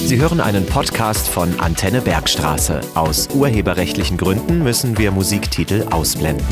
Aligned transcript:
Sie 0.00 0.20
hören 0.20 0.40
einen 0.40 0.64
Podcast 0.64 1.28
von 1.28 1.58
Antenne 1.58 2.00
Bergstraße. 2.00 2.80
Aus 2.94 3.28
urheberrechtlichen 3.34 4.16
Gründen 4.16 4.62
müssen 4.62 4.96
wir 4.96 5.10
Musiktitel 5.10 5.86
ausblenden. 5.90 6.46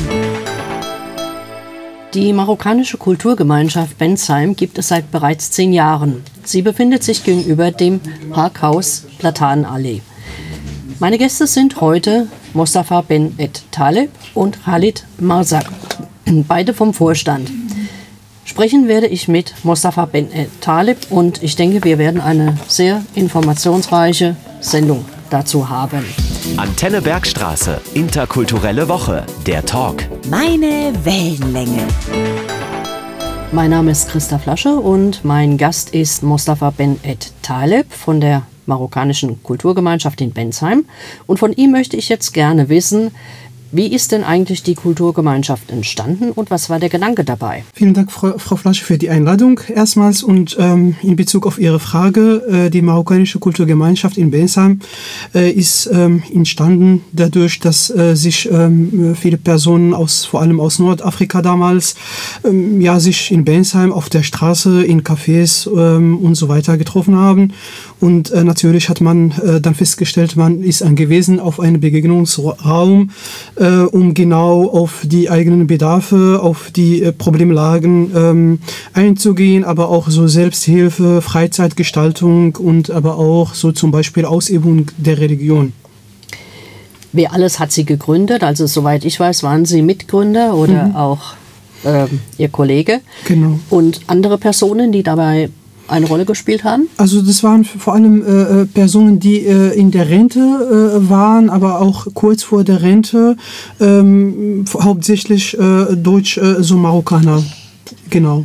Die 2.13 2.33
marokkanische 2.33 2.99
Kulturgemeinschaft 2.99 3.99
Bensheim 3.99 4.57
gibt 4.57 4.79
es 4.79 4.89
seit 4.89 5.11
bereits 5.11 5.53
zehn 5.53 5.73
Jahren. 5.73 6.23
Sie 6.45 6.61
befindet 6.61 7.03
sich 7.05 7.25
gegenüber 7.25 7.71
dem 7.71 8.01
Parkhaus 8.31 9.05
Platanenallee. 9.19 10.03
Meine 10.99 11.17
Gäste 11.17 11.47
sind 11.47 11.81
heute 11.81 12.27
Mostafa 12.53 13.03
Ben 13.03 13.35
Et 13.39 13.63
Taleb 13.71 14.11
und 14.35 14.65
Khalid 14.65 15.05
Marzak, 15.19 15.71
beide 16.27 16.75
vom 16.75 16.93
Vorstand. 16.93 17.51
Sprechen 18.47 18.87
werde 18.87 19.09
ich 19.09 19.27
mit 19.27 19.53
Mostafa 19.65 20.05
Ben 20.07 20.33
Et 20.33 20.49
Taleb 20.61 21.11
und 21.11 21.43
ich 21.43 21.57
denke, 21.57 21.83
wir 21.83 21.99
werden 21.99 22.21
eine 22.21 22.57
sehr 22.69 23.03
informationsreiche 23.17 24.37
Sendung 24.61 25.05
dazu 25.31 25.69
haben. 25.69 26.05
Antenne 26.57 27.03
Bergstraße, 27.03 27.81
interkulturelle 27.95 28.89
Woche, 28.89 29.27
der 29.47 29.67
Talk. 29.67 30.05
Meine 30.31 30.93
Wellenlänge. 31.03 31.89
Mein 33.51 33.71
Name 33.71 33.91
ist 33.91 34.11
Christa 34.11 34.39
Flasche 34.39 34.77
und 34.77 35.25
mein 35.25 35.59
Gast 35.59 35.91
ist 35.91 36.23
Mostafa 36.23 36.71
Ben 36.71 37.01
Et 37.03 37.33
Taleb 37.43 37.93
von 37.93 38.21
der 38.21 38.43
marokkanischen 38.67 39.43
Kulturgemeinschaft 39.43 40.21
in 40.21 40.33
Bensheim. 40.33 40.85
Und 41.27 41.39
von 41.39 41.53
ihm 41.53 41.73
möchte 41.73 41.97
ich 41.97 42.09
jetzt 42.09 42.33
gerne 42.33 42.69
wissen, 42.69 43.13
wie 43.77 43.93
ist 43.93 44.13
denn 44.13 44.25
eigentlich 44.25 44.63
die 44.63 44.75
Kulturgemeinschaft 44.75 45.71
entstanden 45.71 46.31
und 46.31 46.51
was 46.51 46.71
war 46.71 46.79
der 46.81 46.89
Gedanke 46.89 47.25
dabei? 47.25 47.65
Vielen 47.75 47.95
Dank, 47.95 48.11
Frau, 48.11 48.39
Frau 48.39 48.57
Flasche, 48.57 48.85
für 48.85 48.99
die 48.99 49.11
Einladung 49.11 49.61
erstmals 49.69 50.23
und 50.23 50.57
ähm, 50.59 50.97
in 51.03 51.17
Bezug 51.17 51.47
auf 51.47 51.59
Ihre 51.59 51.79
Frage. 51.79 52.67
Äh, 52.67 52.71
die 52.71 52.83
marokkanische 52.83 53.39
Kulturgemeinschaft 53.39 54.17
in 54.17 54.31
Bensheim 54.31 54.81
äh, 55.35 55.51
ist 55.51 55.91
ähm, 55.93 56.23
entstanden 56.33 57.03
dadurch, 57.13 57.61
dass 57.61 57.91
äh, 57.91 58.17
sich 58.17 58.51
ähm, 58.51 59.15
viele 59.15 59.37
Personen 59.37 59.93
aus, 59.95 60.25
vor 60.25 60.41
allem 60.41 60.61
aus 60.61 60.79
Nordafrika 60.79 61.43
damals, 61.43 61.97
ähm, 62.45 62.81
ja, 62.81 62.99
sich 62.99 63.31
in 63.31 63.45
Bensheim 63.45 63.93
auf 63.93 64.09
der 64.09 64.23
Straße, 64.23 64.85
in 64.85 65.03
Cafés 65.03 65.69
ähm, 65.69 66.19
und 66.19 66.35
so 66.35 66.49
weiter 66.49 66.79
getroffen 66.79 67.17
haben. 67.17 67.53
Und 68.01 68.31
äh, 68.31 68.45
natürlich 68.45 68.89
hat 68.89 69.01
man 69.01 69.33
äh, 69.33 69.61
dann 69.61 69.75
festgestellt, 69.75 70.37
man 70.37 70.63
ist 70.63 70.83
angewiesen 70.83 71.41
auf 71.41 71.61
einen 71.61 71.81
Begegnungsraum, 71.81 73.11
äh, 73.57 73.66
um 73.91 74.15
genau 74.15 74.69
auf 74.69 75.03
die 75.05 75.31
eigenen 75.31 75.67
Bedarfe, 75.67 76.41
auf 76.43 76.71
die 76.71 77.03
äh, 77.03 77.13
Problemlagen 77.13 78.11
ähm, 78.15 78.59
einzugehen, 78.93 79.65
aber 79.65 79.89
auch 79.89 80.09
so 80.09 80.27
Selbsthilfe, 80.27 81.23
Freizeitgestaltung 81.23 82.57
und 82.57 82.91
aber 82.91 83.19
auch 83.19 83.55
so 83.55 83.73
zum 83.73 83.91
Beispiel 83.91 84.25
Ausübung 84.25 84.91
der 84.97 85.19
Religion. 85.19 85.73
Wer 87.13 87.33
alles 87.33 87.59
hat 87.59 87.73
sie 87.73 87.85
gegründet? 87.85 88.43
Also 88.43 88.67
soweit 88.67 89.05
ich 89.05 89.19
weiß, 89.19 89.43
waren 89.43 89.65
Sie 89.65 89.83
Mitgründer 89.83 90.55
oder 90.55 90.89
mhm. 90.89 90.97
auch 90.97 91.35
ähm, 91.85 92.21
Ihr 92.37 92.49
Kollege. 92.49 93.01
Genau. 93.27 93.59
Und 93.71 94.01
andere 94.07 94.37
Personen, 94.39 94.93
die 94.93 95.03
dabei 95.03 95.49
eine 95.89 96.07
Rolle 96.07 96.25
gespielt 96.25 96.65
haben? 96.65 96.89
Also 96.97 97.23
das 97.23 97.43
waren 97.43 97.65
vor 97.65 97.95
allem 97.95 98.23
äh, 98.23 98.63
äh, 98.63 98.67
Personen, 98.67 99.21
die 99.21 99.47
äh, 99.47 99.79
in 99.79 99.91
der 99.91 100.09
Rente 100.09 100.41
äh, 100.41 101.09
waren, 101.09 101.51
aber 101.51 101.81
auch 101.81 102.07
kurz 102.15 102.43
vor 102.43 102.65
der 102.65 102.83
Rente, 102.83 103.37
ähm, 103.81 104.65
hauptsächlich 104.81 105.59
äh, 105.59 105.97
Deutsch, 105.97 106.39
äh. 106.39 106.63
Genau. 108.11 108.45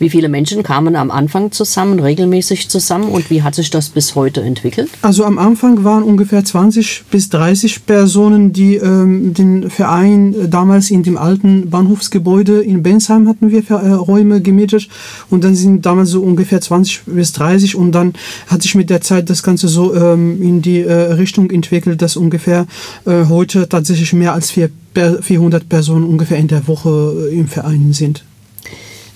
Wie 0.00 0.08
viele 0.08 0.30
Menschen 0.30 0.62
kamen 0.62 0.96
am 0.96 1.10
Anfang 1.10 1.52
zusammen, 1.52 2.00
regelmäßig 2.00 2.70
zusammen 2.70 3.10
und 3.10 3.28
wie 3.28 3.42
hat 3.42 3.54
sich 3.54 3.68
das 3.68 3.90
bis 3.90 4.14
heute 4.14 4.40
entwickelt? 4.40 4.88
Also 5.02 5.26
am 5.26 5.38
Anfang 5.38 5.84
waren 5.84 6.02
ungefähr 6.02 6.42
20 6.42 7.04
bis 7.10 7.28
30 7.28 7.84
Personen, 7.84 8.54
die 8.54 8.76
ähm, 8.76 9.34
den 9.34 9.68
Verein 9.68 10.32
äh, 10.32 10.48
damals 10.48 10.90
in 10.90 11.02
dem 11.02 11.18
alten 11.18 11.68
Bahnhofsgebäude 11.68 12.62
in 12.62 12.82
Bensheim 12.82 13.28
hatten 13.28 13.50
wir 13.50 13.62
äh, 13.68 13.90
Räume 13.90 14.40
gemietet 14.40 14.88
und 15.28 15.44
dann 15.44 15.54
sind 15.54 15.84
damals 15.84 16.08
so 16.08 16.22
ungefähr 16.22 16.62
20 16.62 17.02
bis 17.04 17.32
30 17.34 17.76
und 17.76 17.92
dann 17.92 18.14
hat 18.46 18.62
sich 18.62 18.74
mit 18.74 18.88
der 18.88 19.02
Zeit 19.02 19.28
das 19.28 19.42
Ganze 19.42 19.68
so 19.68 19.94
ähm, 19.94 20.40
in 20.40 20.62
die 20.62 20.80
äh, 20.80 20.92
Richtung 21.12 21.50
entwickelt, 21.50 22.00
dass 22.00 22.16
ungefähr 22.16 22.66
äh, 23.04 23.26
heute 23.28 23.68
tatsächlich 23.68 24.14
mehr 24.14 24.32
als 24.32 24.50
400 24.50 25.68
Personen 25.68 26.06
ungefähr 26.06 26.38
in 26.38 26.48
der 26.48 26.66
Woche 26.66 27.28
äh, 27.30 27.38
im 27.38 27.48
Verein 27.48 27.92
sind. 27.92 28.24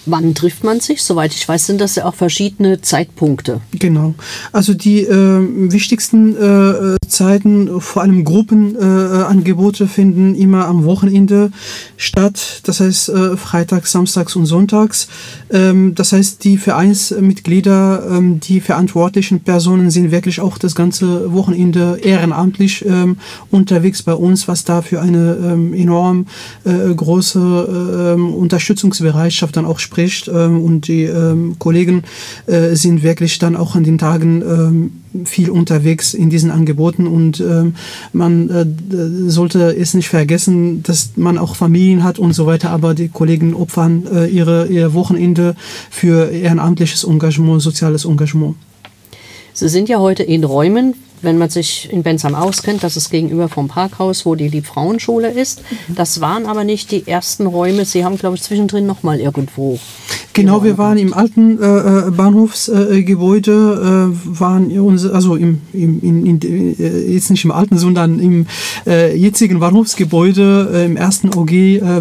Wann 0.07 0.35
trifft 0.35 0.65
man 0.65 0.81
sich? 0.81 1.03
Soweit 1.03 1.35
ich 1.35 1.49
weiß, 1.49 1.67
sind 1.67 1.81
das 1.81 1.95
ja 1.95 2.05
auch 2.05 2.15
verschiedene 2.15 2.81
Zeitpunkte. 2.83 3.63
Genau. 3.73 4.15
Also 4.53 4.75
die 4.75 5.01
äh, 5.01 5.73
wichtigsten 5.73 6.37
äh, 6.37 6.97
Zeiten, 7.09 7.81
vor 7.81 8.03
allem 8.03 8.25
Gruppenangebote, 8.25 9.85
äh, 9.85 9.87
finden 9.87 10.35
immer 10.35 10.67
am 10.67 10.85
Wochenende 10.85 11.53
statt. 11.97 12.61
Das 12.65 12.81
heißt 12.81 13.09
äh, 13.09 13.37
Freitags, 13.39 13.93
Samstags 13.93 14.37
und 14.37 14.45
Sonntags. 14.45 15.09
Ähm, 15.51 15.95
das 15.95 16.13
heißt, 16.13 16.45
die 16.45 16.59
Vereinsmitglieder, 16.59 18.07
ähm, 18.11 18.41
die 18.41 18.61
verantwortlichen 18.61 19.41
Personen 19.41 19.91
sind 19.91 20.11
wirklich 20.11 20.41
auch 20.41 20.59
das 20.59 20.75
ganze 20.75 21.33
Wochenende 21.33 21.99
ehrenamtlich 22.03 22.85
ähm, 22.85 23.17
unterwegs 23.51 24.03
bei 24.03 24.15
uns, 24.15 24.49
was 24.49 24.65
da 24.65 24.83
für 24.83 25.01
eine 25.01 25.37
ähm, 25.43 25.73
enorm 25.73 26.27
äh, 26.65 26.95
große 26.95 28.15
ähm, 28.17 28.35
Unterstützungsbereitschaft 28.35 29.57
dann 29.57 29.65
auch 29.65 29.79
spricht 29.79 29.94
spricht. 29.95 30.29
Ähm, 30.29 30.61
und 30.63 30.89
die 30.89 31.05
ähm, 31.05 31.57
Kollegen 31.59 32.03
äh, 32.47 32.75
sind 32.75 33.03
wirklich 33.03 33.39
dann 33.39 33.55
auch 33.57 33.77
an 33.77 33.85
den 33.85 33.99
Tagen 33.99 34.43
ähm, 34.43 35.25
viel 35.25 35.51
unterwegs 35.51 36.13
in 36.13 36.29
diesen 36.29 36.51
Angeboten 36.51 37.07
und 37.07 37.39
ähm, 37.39 37.77
man 38.13 38.51
äh, 38.51 39.31
sollte 39.31 39.77
es 39.77 39.95
nicht 39.95 40.09
vergessen, 40.09 40.83
dass 40.83 41.11
man 41.15 41.39
auch 41.39 41.55
Familien 41.55 42.03
hat 42.03 42.19
und 42.19 42.33
so 42.33 42.47
weiter, 42.47 42.71
aber 42.71 42.95
die 42.95 43.09
Kollegen 43.09 43.55
opfern 43.55 44.09
äh, 44.13 44.27
ihre, 44.27 44.67
ihr 44.67 44.93
Wochenende 44.93 45.55
für 45.91 46.31
ehrenamtliches 46.31 47.05
Engagement, 47.05 47.63
soziales 47.63 48.05
Engagement. 48.05 48.57
Sie 49.53 49.69
sind 49.69 49.89
ja 49.89 50.01
heute 50.01 50.25
in 50.25 50.43
Räumen 50.43 50.95
wenn 51.25 51.39
man 51.39 51.51
sich 51.51 51.89
in 51.91 52.03
Bensheim 52.03 52.35
auskennt, 52.35 52.83
das 52.83 52.97
ist 52.97 53.11
gegenüber 53.11 53.49
vom 53.49 53.69
Parkhaus, 53.69 54.27
wo 54.27 54.35
die 54.35 54.49
Liebfrauenschule 54.49 55.31
ist. 55.31 55.63
Das 55.89 56.21
waren 56.21 56.47
aber 56.47 56.65
nicht 56.65 56.91
die 56.91 57.07
ersten 57.07 57.47
Räume. 57.47 57.85
Sie 57.85 58.05
haben, 58.05 58.19
glaube 58.19 58.37
ich, 58.37 58.43
zwischendrin 58.43 58.87
noch 58.87 59.03
mal 59.03 59.21
irgendwo. 59.21 59.79
Genau, 60.33 60.65
wir 60.65 60.79
waren 60.79 60.99
im 60.99 61.15
alten 61.15 61.63
äh, 61.63 62.09
äh 62.09 62.11
Bahnhofsgebäude, 62.11 64.13
äh, 64.13 64.41
waren 64.41 64.77
unsere, 64.79 65.15
also 65.15 65.37
im, 65.37 65.61
im 65.73 66.03
in, 66.03 66.27
in, 66.27 66.79
äh, 66.79 67.13
jetzt 67.13 67.31
nicht 67.31 67.45
im 67.45 67.53
alten, 67.53 67.79
sondern 67.79 68.19
im 68.19 68.47
äh, 68.87 69.17
jetzigen 69.17 69.61
Bahnhofsgebäude, 69.61 70.71
äh, 70.73 70.87
im 70.87 70.97
ersten 70.97 71.35
OG, 71.35 71.53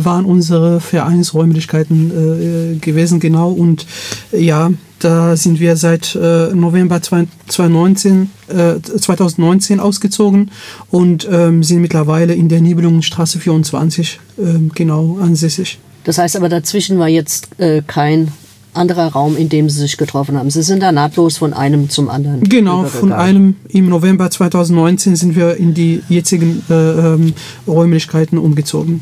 waren 0.04 0.26
unsere 0.26 0.80
Vereinsräumlichkeiten 0.80 2.80
gewesen, 2.82 3.20
genau. 3.20 3.52
Und 3.52 3.86
ja, 4.32 4.72
da 5.04 5.36
sind 5.36 5.60
wir 5.60 5.76
seit 5.76 6.16
äh, 6.16 6.54
November 6.54 7.02
2019, 7.02 8.30
äh, 8.48 8.80
2019 8.82 9.80
ausgezogen 9.80 10.52
und 10.90 11.28
ähm, 11.32 11.64
sind 11.64 11.82
mittlerweile 11.82 12.34
in 12.34 12.50
der 12.50 12.62
Nibelungenstraße 12.62 13.40
24 13.40 14.20
äh, 14.38 14.42
genau 14.74 15.18
ansässig. 15.20 15.80
Das 16.04 16.18
heißt 16.18 16.36
aber, 16.36 16.50
dazwischen 16.50 17.00
war 17.00 17.08
jetzt 17.08 17.60
äh, 17.60 17.82
kein 17.86 18.32
anderer 18.74 19.08
Raum, 19.08 19.38
in 19.38 19.50
dem 19.50 19.70
Sie 19.70 19.80
sich 19.80 19.98
getroffen 19.98 20.38
haben. 20.38 20.50
Sie 20.50 20.64
sind 20.64 20.82
da 20.82 20.92
nahtlos 20.92 21.38
von 21.38 21.54
einem 21.54 21.90
zum 21.90 22.10
anderen. 22.10 22.44
Genau, 22.44 22.86
von 22.86 23.12
einem 23.12 23.56
im 23.70 23.90
November 23.90 24.32
2019 24.32 25.16
sind 25.16 25.36
wir 25.36 25.58
in 25.58 25.74
die 25.74 26.02
jetzigen 26.10 26.64
äh, 26.70 26.74
ähm, 26.74 27.34
Räumlichkeiten 27.68 28.38
umgezogen. 28.38 29.02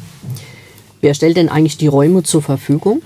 Wer 1.02 1.16
stellt 1.16 1.38
denn 1.38 1.50
eigentlich 1.50 1.78
die 1.78 1.88
Räume 1.88 2.24
zur 2.24 2.44
Verfügung? 2.44 3.02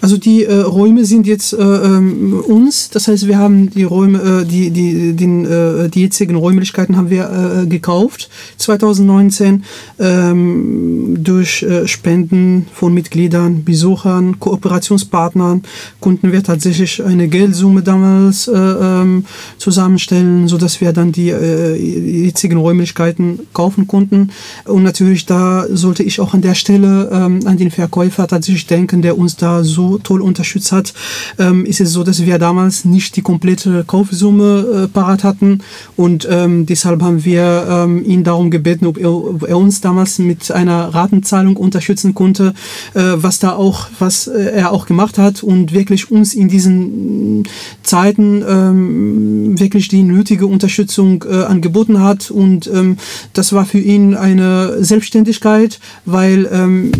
Also 0.00 0.16
die 0.16 0.44
äh, 0.44 0.54
Räume 0.60 1.04
sind 1.04 1.26
jetzt 1.26 1.52
äh, 1.52 1.56
ähm, 1.58 2.42
uns, 2.46 2.88
das 2.90 3.08
heißt, 3.08 3.26
wir 3.26 3.38
haben 3.38 3.70
die 3.70 3.84
Räume, 3.84 4.42
äh, 4.42 4.44
die, 4.46 4.70
die, 4.70 5.14
den, 5.14 5.44
äh, 5.44 5.88
die 5.88 6.02
jetzigen 6.02 6.36
Räumlichkeiten 6.36 6.96
haben 6.96 7.10
wir 7.10 7.62
äh, 7.62 7.66
gekauft 7.66 8.30
2019 8.56 9.64
ähm, 9.98 11.16
durch 11.22 11.62
äh, 11.62 11.86
Spenden 11.86 12.66
von 12.72 12.94
Mitgliedern, 12.94 13.64
Besuchern, 13.64 14.40
Kooperationspartnern 14.40 15.62
konnten 16.00 16.32
wir 16.32 16.42
tatsächlich 16.42 17.04
eine 17.04 17.28
Geldsumme 17.28 17.82
damals 17.82 18.48
äh, 18.48 18.56
ähm, 18.56 19.24
zusammenstellen, 19.58 20.48
so 20.48 20.56
dass 20.56 20.80
wir 20.80 20.92
dann 20.92 21.12
die 21.12 21.30
äh, 21.30 22.24
jetzigen 22.24 22.56
Räumlichkeiten 22.56 23.40
kaufen 23.52 23.86
konnten. 23.86 24.30
Und 24.64 24.82
natürlich 24.82 25.26
da 25.26 25.66
sollte 25.70 26.02
ich 26.02 26.20
auch 26.20 26.32
an 26.32 26.40
der 26.40 26.54
Stelle 26.54 27.10
ähm, 27.12 27.40
an 27.44 27.58
den 27.58 27.70
Verkäufer 27.70 28.26
tatsächlich 28.26 28.66
denken, 28.66 29.02
der 29.02 29.18
uns 29.18 29.36
da 29.36 29.62
so 29.62 29.89
toll 29.98 30.20
unterstützt 30.20 30.72
hat, 30.72 30.94
ähm, 31.38 31.64
ist 31.64 31.80
es 31.80 31.92
so, 31.92 32.04
dass 32.04 32.24
wir 32.24 32.38
damals 32.38 32.84
nicht 32.84 33.16
die 33.16 33.22
komplette 33.22 33.84
Kaufsumme 33.86 34.84
äh, 34.84 34.88
parat 34.88 35.24
hatten 35.24 35.60
und 35.96 36.26
ähm, 36.30 36.66
deshalb 36.66 37.02
haben 37.02 37.24
wir 37.24 37.66
ähm, 37.68 38.04
ihn 38.04 38.24
darum 38.24 38.50
gebeten, 38.50 38.86
ob 38.86 38.98
er, 38.98 39.12
ob 39.12 39.48
er, 39.48 39.58
uns 39.58 39.80
damals 39.80 40.18
mit 40.18 40.50
einer 40.50 40.94
Ratenzahlung 40.94 41.56
unterstützen 41.56 42.14
konnte, 42.14 42.54
äh, 42.94 43.02
was 43.16 43.38
da 43.38 43.52
auch, 43.52 43.88
was 43.98 44.26
äh, 44.26 44.52
er 44.52 44.72
auch 44.72 44.86
gemacht 44.86 45.18
hat 45.18 45.42
und 45.42 45.72
wirklich 45.72 46.10
uns 46.10 46.34
in 46.34 46.48
diesen 46.48 47.44
Zeiten 47.82 48.42
ähm, 48.48 49.58
wirklich 49.58 49.88
die 49.88 50.02
nötige 50.02 50.46
Unterstützung 50.46 51.24
äh, 51.28 51.44
angeboten 51.44 52.00
hat 52.00 52.30
und 52.30 52.66
ähm, 52.68 52.96
das 53.32 53.52
war 53.52 53.66
für 53.66 53.78
ihn 53.78 54.14
eine 54.14 54.82
Selbstständigkeit, 54.82 55.80
weil 56.04 56.48
ähm, 56.52 56.92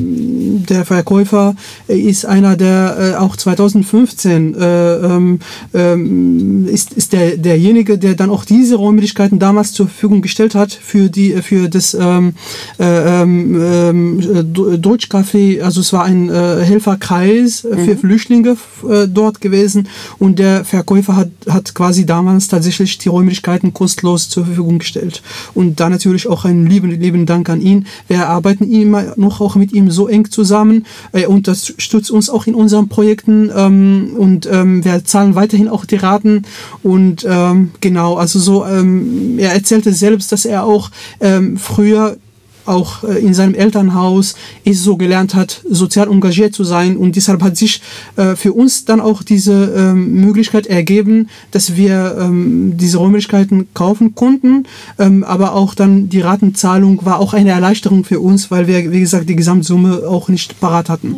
der 0.68 0.84
Verkäufer 0.84 1.54
ist 1.88 2.26
einer, 2.26 2.56
der 2.56 2.79
äh, 2.88 3.14
auch 3.16 3.36
2015 3.36 4.54
äh, 4.54 4.94
ähm, 4.94 5.38
ähm, 5.74 6.66
ist, 6.66 6.92
ist 6.92 7.12
der, 7.12 7.36
derjenige, 7.36 7.98
der 7.98 8.14
dann 8.14 8.30
auch 8.30 8.44
diese 8.44 8.76
Räumlichkeiten 8.76 9.38
damals 9.38 9.72
zur 9.72 9.86
Verfügung 9.86 10.22
gestellt 10.22 10.54
hat 10.54 10.72
für 10.72 11.08
die 11.08 11.32
für 11.42 11.68
das 11.68 11.94
ähm, 11.94 12.34
äh, 12.78 13.22
ähm, 13.22 14.20
äh, 14.20 14.42
Deutschcafé. 14.76 15.62
Also 15.62 15.80
es 15.80 15.92
war 15.92 16.04
ein 16.04 16.28
äh, 16.28 16.64
Helferkreis 16.64 17.60
für 17.60 17.76
mhm. 17.76 17.98
Flüchtlinge 17.98 18.56
äh, 18.88 19.06
dort 19.08 19.40
gewesen 19.40 19.88
und 20.18 20.38
der 20.38 20.64
Verkäufer 20.64 21.16
hat, 21.16 21.30
hat 21.48 21.74
quasi 21.74 22.06
damals 22.06 22.48
tatsächlich 22.48 22.98
die 22.98 23.08
Räumlichkeiten 23.08 23.72
kostenlos 23.74 24.28
zur 24.28 24.46
Verfügung 24.46 24.78
gestellt. 24.78 25.22
Und 25.54 25.80
da 25.80 25.88
natürlich 25.88 26.28
auch 26.28 26.44
einen 26.44 26.66
lieben, 26.66 26.90
lieben 26.90 27.26
Dank 27.26 27.48
an 27.48 27.60
ihn. 27.60 27.86
Wir 28.08 28.28
arbeiten 28.28 28.70
immer 28.70 29.14
noch 29.16 29.40
auch 29.40 29.56
mit 29.56 29.72
ihm 29.72 29.90
so 29.90 30.08
eng 30.08 30.30
zusammen. 30.30 30.86
Er 31.12 31.30
unterstützt 31.30 32.10
uns 32.10 32.30
auch 32.30 32.46
in 32.46 32.54
unseren 32.70 32.88
Projekten 32.88 33.50
ähm, 33.54 34.12
und 34.16 34.46
ähm, 34.46 34.84
wir 34.84 35.04
zahlen 35.04 35.34
weiterhin 35.34 35.68
auch 35.68 35.84
die 35.84 35.96
Raten. 35.96 36.44
Und 36.84 37.26
ähm, 37.28 37.72
genau, 37.80 38.14
also 38.14 38.38
so, 38.38 38.64
ähm, 38.64 39.38
er 39.40 39.52
erzählte 39.52 39.92
selbst, 39.92 40.30
dass 40.30 40.44
er 40.44 40.62
auch 40.62 40.90
ähm, 41.20 41.56
früher 41.56 42.16
auch 42.66 43.02
äh, 43.02 43.18
in 43.18 43.34
seinem 43.34 43.54
Elternhaus 43.54 44.36
ist 44.62 44.84
so 44.84 44.96
gelernt 44.96 45.34
hat, 45.34 45.62
sozial 45.68 46.08
engagiert 46.08 46.54
zu 46.54 46.62
sein. 46.62 46.96
Und 46.96 47.16
deshalb 47.16 47.42
hat 47.42 47.56
sich 47.56 47.82
äh, 48.14 48.36
für 48.36 48.52
uns 48.52 48.84
dann 48.84 49.00
auch 49.00 49.24
diese 49.24 49.74
ähm, 49.76 50.20
Möglichkeit 50.20 50.68
ergeben, 50.68 51.28
dass 51.50 51.74
wir 51.74 52.16
ähm, 52.20 52.76
diese 52.76 52.98
Räumlichkeiten 52.98 53.66
kaufen 53.74 54.14
konnten. 54.14 54.64
Ähm, 54.98 55.24
aber 55.24 55.54
auch 55.54 55.74
dann 55.74 56.08
die 56.08 56.20
Ratenzahlung 56.20 57.04
war 57.04 57.18
auch 57.18 57.34
eine 57.34 57.50
Erleichterung 57.50 58.04
für 58.04 58.20
uns, 58.20 58.52
weil 58.52 58.68
wir, 58.68 58.92
wie 58.92 59.00
gesagt, 59.00 59.28
die 59.28 59.36
Gesamtsumme 59.36 60.06
auch 60.06 60.28
nicht 60.28 60.60
parat 60.60 60.88
hatten. 60.88 61.16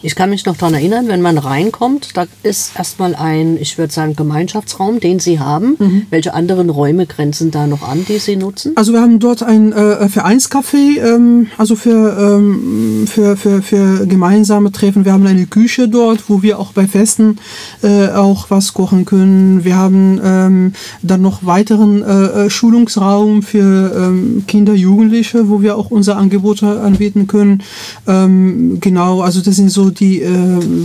Ich 0.00 0.14
kann 0.14 0.30
mich 0.30 0.46
noch 0.46 0.56
daran 0.56 0.74
erinnern, 0.74 1.08
wenn 1.08 1.22
man 1.22 1.38
reinkommt, 1.38 2.10
da 2.14 2.26
ist 2.44 2.76
erstmal 2.76 3.16
ein, 3.16 3.56
ich 3.60 3.78
würde 3.78 3.92
sagen, 3.92 4.14
Gemeinschaftsraum, 4.14 5.00
den 5.00 5.18
Sie 5.18 5.40
haben. 5.40 5.74
Mhm. 5.78 6.06
Welche 6.10 6.34
anderen 6.34 6.70
Räume 6.70 7.06
grenzen 7.06 7.50
da 7.50 7.66
noch 7.66 7.82
an, 7.82 8.04
die 8.08 8.18
Sie 8.18 8.36
nutzen? 8.36 8.72
Also 8.76 8.92
wir 8.92 9.00
haben 9.00 9.18
dort 9.18 9.42
ein 9.42 9.72
äh, 9.72 10.08
Vereinscafé, 10.08 11.00
ähm, 11.00 11.48
also 11.56 11.74
für, 11.74 12.16
ähm, 12.16 13.08
für, 13.08 13.36
für, 13.36 13.60
für 13.60 14.06
gemeinsame 14.06 14.70
Treffen. 14.70 15.04
Wir 15.04 15.12
haben 15.12 15.26
eine 15.26 15.46
Küche 15.46 15.88
dort, 15.88 16.28
wo 16.30 16.42
wir 16.42 16.60
auch 16.60 16.72
bei 16.72 16.86
Festen 16.86 17.38
äh, 17.82 18.10
auch 18.10 18.50
was 18.50 18.74
kochen 18.74 19.04
können. 19.04 19.64
Wir 19.64 19.76
haben 19.76 20.20
ähm, 20.22 20.72
dann 21.02 21.22
noch 21.22 21.44
weiteren 21.44 22.02
äh, 22.02 22.46
äh 22.46 22.50
Schulungsraum 22.50 23.42
für 23.42 23.92
ähm, 23.96 24.44
Kinder, 24.46 24.74
Jugendliche, 24.74 25.48
wo 25.48 25.60
wir 25.60 25.76
auch 25.76 25.90
unsere 25.90 26.16
Angebote 26.16 26.80
anbieten 26.80 27.26
können. 27.26 27.62
Ähm, 28.06 28.78
genau, 28.80 29.22
also 29.22 29.40
das 29.40 29.56
sind 29.56 29.70
so 29.70 29.87
die 29.90 30.22
äh, 30.22 30.30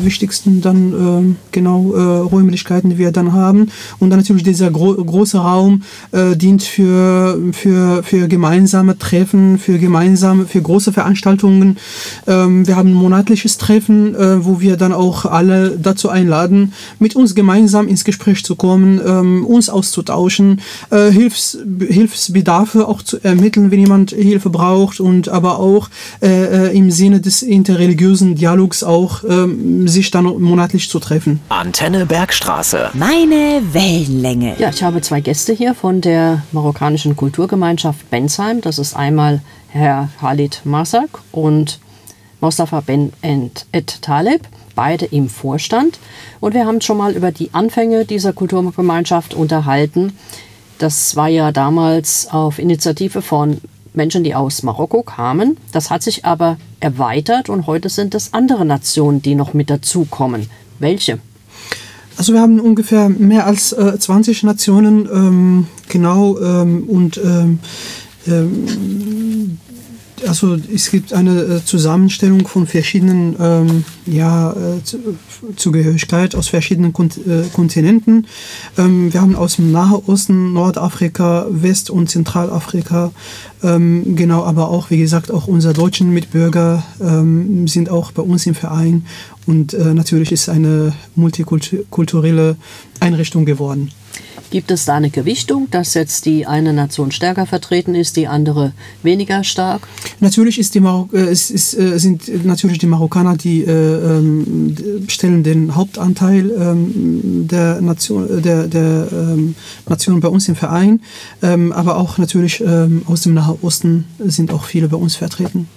wichtigsten 0.03 0.61
dann 0.61 0.93
äh, 0.93 1.35
genau 1.51 1.93
äh, 1.93 1.99
Räumlichkeiten, 2.19 2.89
die 2.89 2.97
wir 2.97 3.11
dann 3.11 3.33
haben. 3.33 3.69
Und 3.99 4.09
dann 4.09 4.19
natürlich 4.19 4.43
dieser 4.43 4.71
gro 4.71 4.93
große 4.93 5.37
Raum 5.37 5.83
äh, 6.11 6.35
dient 6.35 6.63
für, 6.63 7.37
für, 7.51 8.03
für 8.03 8.27
gemeinsame 8.27 8.97
Treffen, 8.97 9.57
für 9.57 9.79
gemeinsame, 9.79 10.45
für 10.45 10.61
große 10.61 10.91
Veranstaltungen. 10.93 11.77
Ähm, 12.27 12.67
wir 12.67 12.75
haben 12.75 12.89
ein 12.89 12.95
monatliches 12.95 13.57
Treffen, 13.57 14.15
äh, 14.15 14.45
wo 14.45 14.59
wir 14.61 14.77
dann 14.77 14.93
auch 14.93 15.25
alle 15.25 15.77
dazu 15.81 16.09
einladen, 16.09 16.73
mit 16.99 17.15
uns 17.15 17.35
gemeinsam 17.35 17.87
ins 17.87 18.03
Gespräch 18.03 18.43
zu 18.43 18.55
kommen, 18.55 19.01
ähm, 19.05 19.45
uns 19.45 19.69
auszutauschen, 19.69 20.61
äh, 20.89 21.11
Hilfs, 21.11 21.57
Hilfsbedarfe 21.79 22.87
auch 22.87 23.01
zu 23.01 23.23
ermitteln, 23.23 23.71
wenn 23.71 23.79
jemand 23.79 24.11
Hilfe 24.11 24.49
braucht 24.49 24.99
und 24.99 25.29
aber 25.29 25.59
auch 25.59 25.89
im 26.21 26.91
Sinne 26.91 27.19
des 27.19 27.41
interreligiösen 27.41 28.35
Dialogs 28.35 28.83
auch 28.83 28.92
ähm, 29.27 29.87
sich 29.87 30.11
dann 30.11 30.25
monatlich 30.25 30.89
zu 30.89 30.99
treffen. 30.99 31.39
Antenne 31.49 32.05
Bergstraße. 32.05 32.91
Meine 32.93 33.61
Wellenlänge. 33.71 34.55
Ja, 34.59 34.69
ich 34.69 34.83
habe 34.83 35.01
zwei 35.01 35.21
Gäste 35.21 35.53
hier 35.53 35.73
von 35.73 36.01
der 36.01 36.43
marokkanischen 36.51 37.15
Kulturgemeinschaft 37.15 38.09
Bensheim. 38.09 38.61
Das 38.61 38.77
ist 38.77 38.95
einmal 38.95 39.41
Herr 39.69 40.09
Khalid 40.19 40.61
Masak 40.63 41.09
und 41.31 41.79
Mostafa 42.39 42.81
Ben 42.81 43.11
Et 43.21 44.01
Taleb, 44.01 44.41
beide 44.75 45.05
im 45.05 45.29
Vorstand. 45.29 45.97
Und 46.39 46.53
wir 46.53 46.65
haben 46.65 46.81
schon 46.81 46.97
mal 46.97 47.13
über 47.13 47.31
die 47.31 47.53
Anfänge 47.53 48.05
dieser 48.05 48.33
Kulturgemeinschaft 48.33 49.33
unterhalten. 49.33 50.13
Das 50.77 51.15
war 51.15 51.29
ja 51.29 51.51
damals 51.51 52.27
auf 52.29 52.59
Initiative 52.59 53.21
von 53.21 53.61
Menschen, 53.93 54.23
die 54.23 54.35
aus 54.35 54.63
Marokko 54.63 55.03
kamen. 55.03 55.57
Das 55.71 55.89
hat 55.89 56.03
sich 56.03 56.25
aber 56.25 56.57
erweitert 56.79 57.49
und 57.49 57.67
heute 57.67 57.89
sind 57.89 58.15
es 58.15 58.33
andere 58.33 58.65
Nationen, 58.65 59.21
die 59.21 59.35
noch 59.35 59.53
mit 59.53 59.69
dazukommen. 59.69 60.49
Welche? 60.79 61.19
Also 62.17 62.33
wir 62.33 62.41
haben 62.41 62.59
ungefähr 62.59 63.09
mehr 63.09 63.47
als 63.47 63.73
äh, 63.73 63.97
20 63.97 64.43
Nationen, 64.43 65.09
ähm, 65.11 65.67
genau, 65.89 66.39
ähm, 66.39 66.83
und 66.87 67.17
ähm, 67.17 67.59
ähm 68.27 69.57
also 70.27 70.57
es 70.73 70.91
gibt 70.91 71.13
eine 71.13 71.41
äh, 71.41 71.65
Zusammenstellung 71.65 72.47
von 72.47 72.67
verschiedenen 72.67 73.35
ähm, 73.39 73.85
ja, 74.05 74.51
äh, 74.51 75.55
Zugehörigkeit 75.55 76.35
aus 76.35 76.47
verschiedenen 76.47 76.91
äh, 76.91 77.43
Kontinenten. 77.53 78.27
Ähm, 78.77 79.13
wir 79.13 79.21
haben 79.21 79.35
aus 79.35 79.57
dem 79.57 79.71
Nahen 79.71 80.01
Osten, 80.07 80.53
Nordafrika, 80.53 81.45
West- 81.49 81.89
und 81.89 82.09
Zentralafrika, 82.09 83.11
ähm, 83.63 84.15
genau, 84.15 84.43
aber 84.43 84.69
auch, 84.69 84.89
wie 84.89 84.97
gesagt, 84.97 85.31
auch 85.31 85.47
unsere 85.47 85.73
deutschen 85.73 86.13
Mitbürger 86.13 86.83
ähm, 87.01 87.67
sind 87.67 87.89
auch 87.89 88.11
bei 88.11 88.21
uns 88.21 88.45
im 88.45 88.55
Verein 88.55 89.05
und 89.45 89.73
äh, 89.73 89.93
natürlich 89.93 90.31
ist 90.31 90.49
eine 90.49 90.93
multikulturelle 91.15 92.57
Einrichtung 92.99 93.45
geworden. 93.45 93.91
Gibt 94.53 94.69
es 94.69 94.85
da 94.85 94.93
eine 94.97 95.09
Gewichtung, 95.09 95.67
dass 95.71 95.95
jetzt 95.95 96.27
die 96.27 96.45
eine 96.45 96.73
Nation 96.73 97.11
stärker 97.11 97.47
vertreten 97.47 97.95
ist, 97.95 98.17
die 98.17 98.27
andere 98.27 98.73
weniger 99.01 99.43
stark? 99.43 99.87
Natürlich 100.19 100.59
ist 100.59 100.75
die 100.75 100.79
Marok 100.79 101.11
äh, 101.11 101.31
ist, 101.31 101.49
ist, 101.49 101.73
äh, 101.73 101.97
sind 101.97 102.45
natürlich 102.45 102.77
die 102.77 102.85
Marokkaner, 102.85 103.35
die 103.35 103.63
äh, 103.63 103.71
ähm, 103.71 104.77
stellen 105.07 105.41
den 105.41 105.75
Hauptanteil 105.75 106.51
ähm, 106.51 107.47
der 107.47 107.81
Nation, 107.81 108.29
äh, 108.29 108.41
der, 108.41 108.67
der 108.67 109.07
ähm, 109.11 109.55
Nation 109.89 110.19
bei 110.19 110.27
uns 110.27 110.47
im 110.47 110.55
Verein, 110.55 111.01
aber 111.41 111.97
auch 111.97 112.19
natürlich 112.19 112.63
aus 113.07 113.21
dem 113.21 113.33
Nahen 113.33 113.57
Osten 113.63 114.05
sind 114.19 114.53
auch 114.53 114.65
viele 114.65 114.87
bei 114.87 114.97
uns 114.97 115.15
vertreten. 115.15 115.67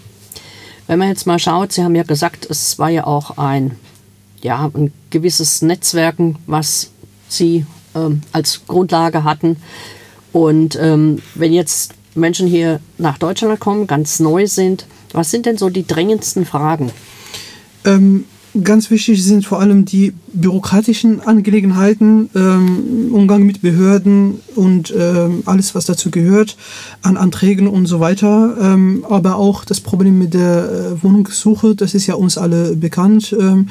Wenn 0.86 0.98
man 0.98 1.08
jetzt 1.08 1.26
mal 1.26 1.38
schaut, 1.38 1.72
Sie 1.72 1.82
haben 1.82 1.94
ja 1.94 2.02
gesagt, 2.02 2.46
es 2.50 2.78
war 2.78 2.90
ja 2.90 3.06
auch 3.06 3.38
ein, 3.38 3.72
ja, 4.42 4.70
ein 4.74 4.92
gewisses 5.08 5.62
Netzwerken, 5.62 6.36
was 6.46 6.90
Sie 7.28 7.64
ähm, 7.96 8.20
als 8.32 8.62
Grundlage 8.68 9.24
hatten. 9.24 9.56
Und 10.32 10.78
ähm, 10.80 11.22
wenn 11.34 11.52
jetzt 11.52 11.94
Menschen 12.14 12.46
hier 12.46 12.80
nach 12.98 13.18
Deutschland 13.18 13.58
kommen, 13.58 13.86
ganz 13.86 14.20
neu 14.20 14.46
sind, 14.46 14.86
was 15.12 15.30
sind 15.30 15.46
denn 15.46 15.58
so 15.58 15.70
die 15.70 15.86
drängendsten 15.86 16.44
Fragen? 16.44 16.92
Ähm, 17.84 18.26
ganz 18.62 18.90
wichtig 18.90 19.22
sind 19.22 19.44
vor 19.44 19.60
allem 19.60 19.84
die 19.84 20.12
bürokratischen 20.32 21.20
Angelegenheiten, 21.20 22.28
ähm, 22.34 23.10
Umgang 23.12 23.44
mit 23.44 23.62
Behörden 23.62 24.40
und 24.54 24.92
ähm, 24.96 25.42
alles, 25.46 25.74
was 25.74 25.86
dazu 25.86 26.10
gehört, 26.10 26.56
an 27.02 27.16
Anträgen 27.16 27.68
und 27.68 27.86
so 27.86 28.00
weiter. 28.00 28.56
Ähm, 28.60 29.04
aber 29.08 29.36
auch 29.36 29.64
das 29.64 29.80
Problem 29.80 30.18
mit 30.18 30.34
der 30.34 30.96
äh, 30.98 31.02
Wohnungssuche, 31.02 31.74
das 31.74 31.94
ist 31.94 32.06
ja 32.06 32.14
uns 32.14 32.38
alle 32.38 32.76
bekannt. 32.76 33.34
Ähm, 33.38 33.68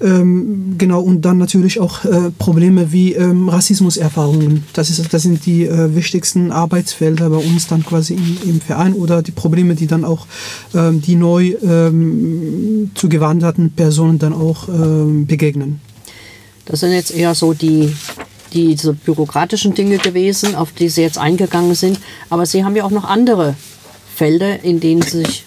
ähm, 0.00 0.74
genau, 0.76 1.00
und 1.00 1.22
dann 1.22 1.38
natürlich 1.38 1.80
auch 1.80 2.04
äh, 2.04 2.30
Probleme 2.38 2.92
wie 2.92 3.14
ähm, 3.14 3.48
Rassismuserfahrungen. 3.48 4.64
Das, 4.74 4.90
ist, 4.90 5.12
das 5.12 5.22
sind 5.22 5.46
die 5.46 5.64
äh, 5.64 5.94
wichtigsten 5.94 6.52
Arbeitsfelder 6.52 7.30
bei 7.30 7.36
uns 7.36 7.66
dann 7.66 7.84
quasi 7.84 8.14
im, 8.14 8.36
im 8.48 8.60
Verein 8.60 8.92
oder 8.94 9.22
die 9.22 9.32
Probleme, 9.32 9.74
die 9.74 9.86
dann 9.86 10.04
auch 10.04 10.26
die 10.74 11.14
neu 11.14 11.54
zu 12.94 13.08
gewanderten 13.08 13.70
Personen 14.18 14.18
dann 14.18 14.32
auch 14.32 14.68
begegnen. 15.26 15.80
Das 16.66 16.80
sind 16.80 16.92
jetzt 16.92 17.14
eher 17.14 17.34
so 17.34 17.52
die, 17.52 17.94
diese 18.52 18.94
bürokratischen 18.94 19.74
Dinge 19.74 19.98
gewesen, 19.98 20.54
auf 20.54 20.72
die 20.72 20.88
Sie 20.88 21.02
jetzt 21.02 21.18
eingegangen 21.18 21.74
sind. 21.74 21.98
Aber 22.30 22.46
Sie 22.46 22.64
haben 22.64 22.76
ja 22.76 22.84
auch 22.84 22.90
noch 22.90 23.04
andere 23.04 23.54
Felder, 24.14 24.62
in 24.62 24.80
denen 24.80 25.02
Sie 25.02 25.24
sich 25.24 25.43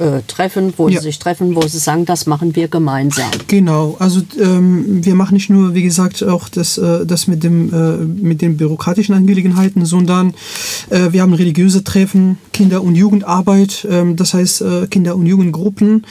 äh, 0.00 0.22
treffen, 0.26 0.72
wo 0.76 0.88
Ja. 0.88 0.98
sie 1.00 1.04
sich 1.06 1.18
treffen, 1.18 1.54
wo 1.54 1.62
sie 1.62 1.78
sagen, 1.78 2.04
das 2.06 2.26
machen 2.26 2.56
wir 2.56 2.68
gemeinsam. 2.68 3.30
Genau, 3.46 3.96
also 3.98 4.20
ähm, 4.40 5.04
wir 5.04 5.14
machen 5.14 5.34
nicht 5.34 5.50
nur, 5.50 5.74
wie 5.74 5.82
gesagt, 5.82 6.22
auch 6.24 6.48
das, 6.48 6.78
äh, 6.78 7.06
das 7.06 7.26
mit, 7.26 7.44
dem, 7.44 7.72
äh, 7.72 7.96
mit 8.04 8.42
den 8.42 8.56
bürokratischen 8.56 9.14
Angelegenheiten, 9.14 9.84
sondern 9.84 10.34
äh, 10.90 11.12
wir 11.12 11.22
haben 11.22 11.34
religiöse 11.34 11.84
Treffen, 11.84 12.38
Kinder- 12.52 12.82
und 12.82 12.94
Jugendarbeit, 12.96 13.86
ähm, 13.90 14.16
das 14.16 14.34
heißt 14.34 14.62
äh, 14.62 14.86
Kinder- 14.88 15.16
und 15.16 15.26
Jugendgruppen, 15.26 16.04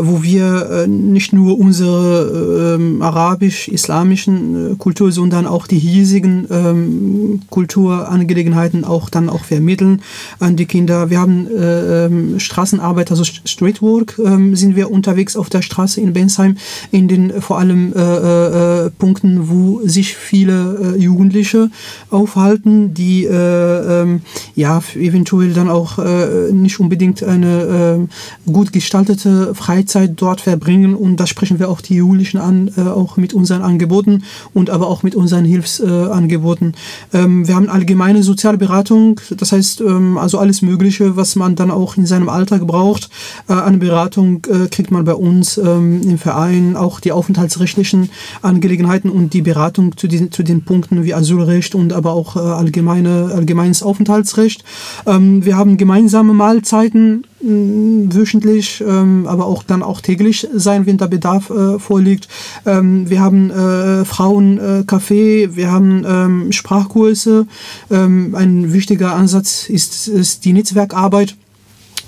wo 0.00 0.22
wir 0.22 0.86
nicht 0.86 1.32
nur 1.32 1.58
unsere 1.58 2.74
ähm, 2.76 3.02
arabisch-islamischen 3.02 4.78
Kultur, 4.78 5.12
sondern 5.12 5.46
auch 5.46 5.66
die 5.66 5.78
hiesigen 5.78 6.46
ähm, 6.50 7.40
Kulturangelegenheiten 7.50 8.84
auch 8.84 9.10
dann 9.10 9.28
auch 9.28 9.44
vermitteln 9.44 10.02
an 10.38 10.56
die 10.56 10.66
Kinder. 10.66 11.10
Wir 11.10 11.20
haben 11.20 11.46
äh, 11.48 12.06
ähm, 12.06 12.38
Straßenarbeit, 12.40 13.10
also 13.18 13.24
Streetwork, 13.44 14.18
ähm, 14.24 14.54
sind 14.56 14.76
wir 14.76 14.90
unterwegs 14.90 15.36
auf 15.36 15.48
der 15.48 15.62
Straße 15.62 16.00
in 16.00 16.12
Bensheim 16.12 16.56
in 16.90 17.08
den 17.08 17.30
äh, 17.30 17.40
vor 17.40 17.58
allem 17.58 17.92
äh, 17.94 18.86
äh, 18.86 18.90
Punkten, 18.90 19.48
wo 19.48 19.80
sich 19.84 20.16
viele 20.16 20.94
äh, 20.96 21.00
Jugendliche 21.00 21.70
aufhalten, 22.10 22.94
die 22.94 23.24
äh, 23.24 24.02
ähm, 24.02 24.20
ja 24.54 24.82
eventuell 24.94 25.52
dann 25.52 25.70
auch 25.70 25.98
äh, 25.98 26.52
nicht 26.52 26.80
unbedingt 26.80 27.22
eine 27.22 28.06
äh, 28.46 28.50
gut 28.50 28.72
gestaltete 28.72 29.54
Freizeit 29.54 30.12
dort 30.16 30.40
verbringen 30.40 30.94
und 30.94 31.16
da 31.18 31.26
sprechen 31.26 31.58
wir 31.58 31.70
auch 31.70 31.80
die 31.80 31.94
Jugendlichen 31.94 32.38
an, 32.38 32.70
äh, 32.76 32.82
auch 32.82 33.16
mit 33.16 33.34
unseren 33.34 33.62
Angeboten 33.62 34.24
und 34.52 34.70
aber 34.70 34.88
auch 34.88 35.02
mit 35.02 35.14
unseren 35.14 35.44
Hilfsangeboten. 35.44 35.86
Äh, 35.86 36.26
Angeboten. 36.26 36.72
ähm, 37.12 37.46
wir 37.46 37.54
haben 37.54 37.68
allgemeine 37.68 38.22
Sozialberatung, 38.22 39.20
das 39.36 39.52
heißt 39.52 39.80
ähm, 39.80 40.18
also 40.18 40.38
alles 40.38 40.62
Mögliche, 40.62 41.16
was 41.16 41.36
man 41.36 41.54
dann 41.56 41.70
auch 41.70 41.96
in 41.96 42.06
seinem 42.06 42.28
Alltag 42.28 42.66
braucht. 42.66 43.05
Äh, 43.48 43.54
eine 43.54 43.78
Beratung 43.78 44.46
äh, 44.46 44.68
kriegt 44.68 44.90
man 44.90 45.04
bei 45.04 45.14
uns 45.14 45.58
ähm, 45.58 46.02
im 46.02 46.18
Verein, 46.18 46.76
auch 46.76 47.00
die 47.00 47.12
aufenthaltsrechtlichen 47.12 48.10
Angelegenheiten 48.42 49.10
und 49.10 49.34
die 49.34 49.42
Beratung 49.42 49.96
zu, 49.96 50.08
diesen, 50.08 50.32
zu 50.32 50.42
den 50.42 50.64
Punkten 50.64 51.04
wie 51.04 51.14
Asylrecht 51.14 51.74
und 51.74 51.92
aber 51.92 52.12
auch 52.12 52.36
äh, 52.36 52.40
allgemeine, 52.40 53.30
allgemeines 53.34 53.82
Aufenthaltsrecht. 53.82 54.64
Ähm, 55.06 55.44
wir 55.44 55.56
haben 55.56 55.76
gemeinsame 55.76 56.32
Mahlzeiten 56.32 57.24
mh, 57.40 58.14
wöchentlich, 58.14 58.82
ähm, 58.86 59.26
aber 59.26 59.46
auch 59.46 59.62
dann 59.62 59.82
auch 59.82 60.00
täglich 60.00 60.48
sein, 60.54 60.86
wenn 60.86 60.98
der 60.98 61.06
Bedarf 61.06 61.52
vorliegt. 61.78 62.28
Wir 62.64 63.20
haben 63.20 63.50
Frauencafé, 63.50 65.56
wir 65.56 65.70
haben 65.70 66.52
Sprachkurse. 66.52 67.46
Ein 67.88 68.72
wichtiger 68.72 69.14
Ansatz 69.14 69.68
ist, 69.68 70.08
ist 70.08 70.44
die 70.44 70.52
Netzwerkarbeit. 70.52 71.36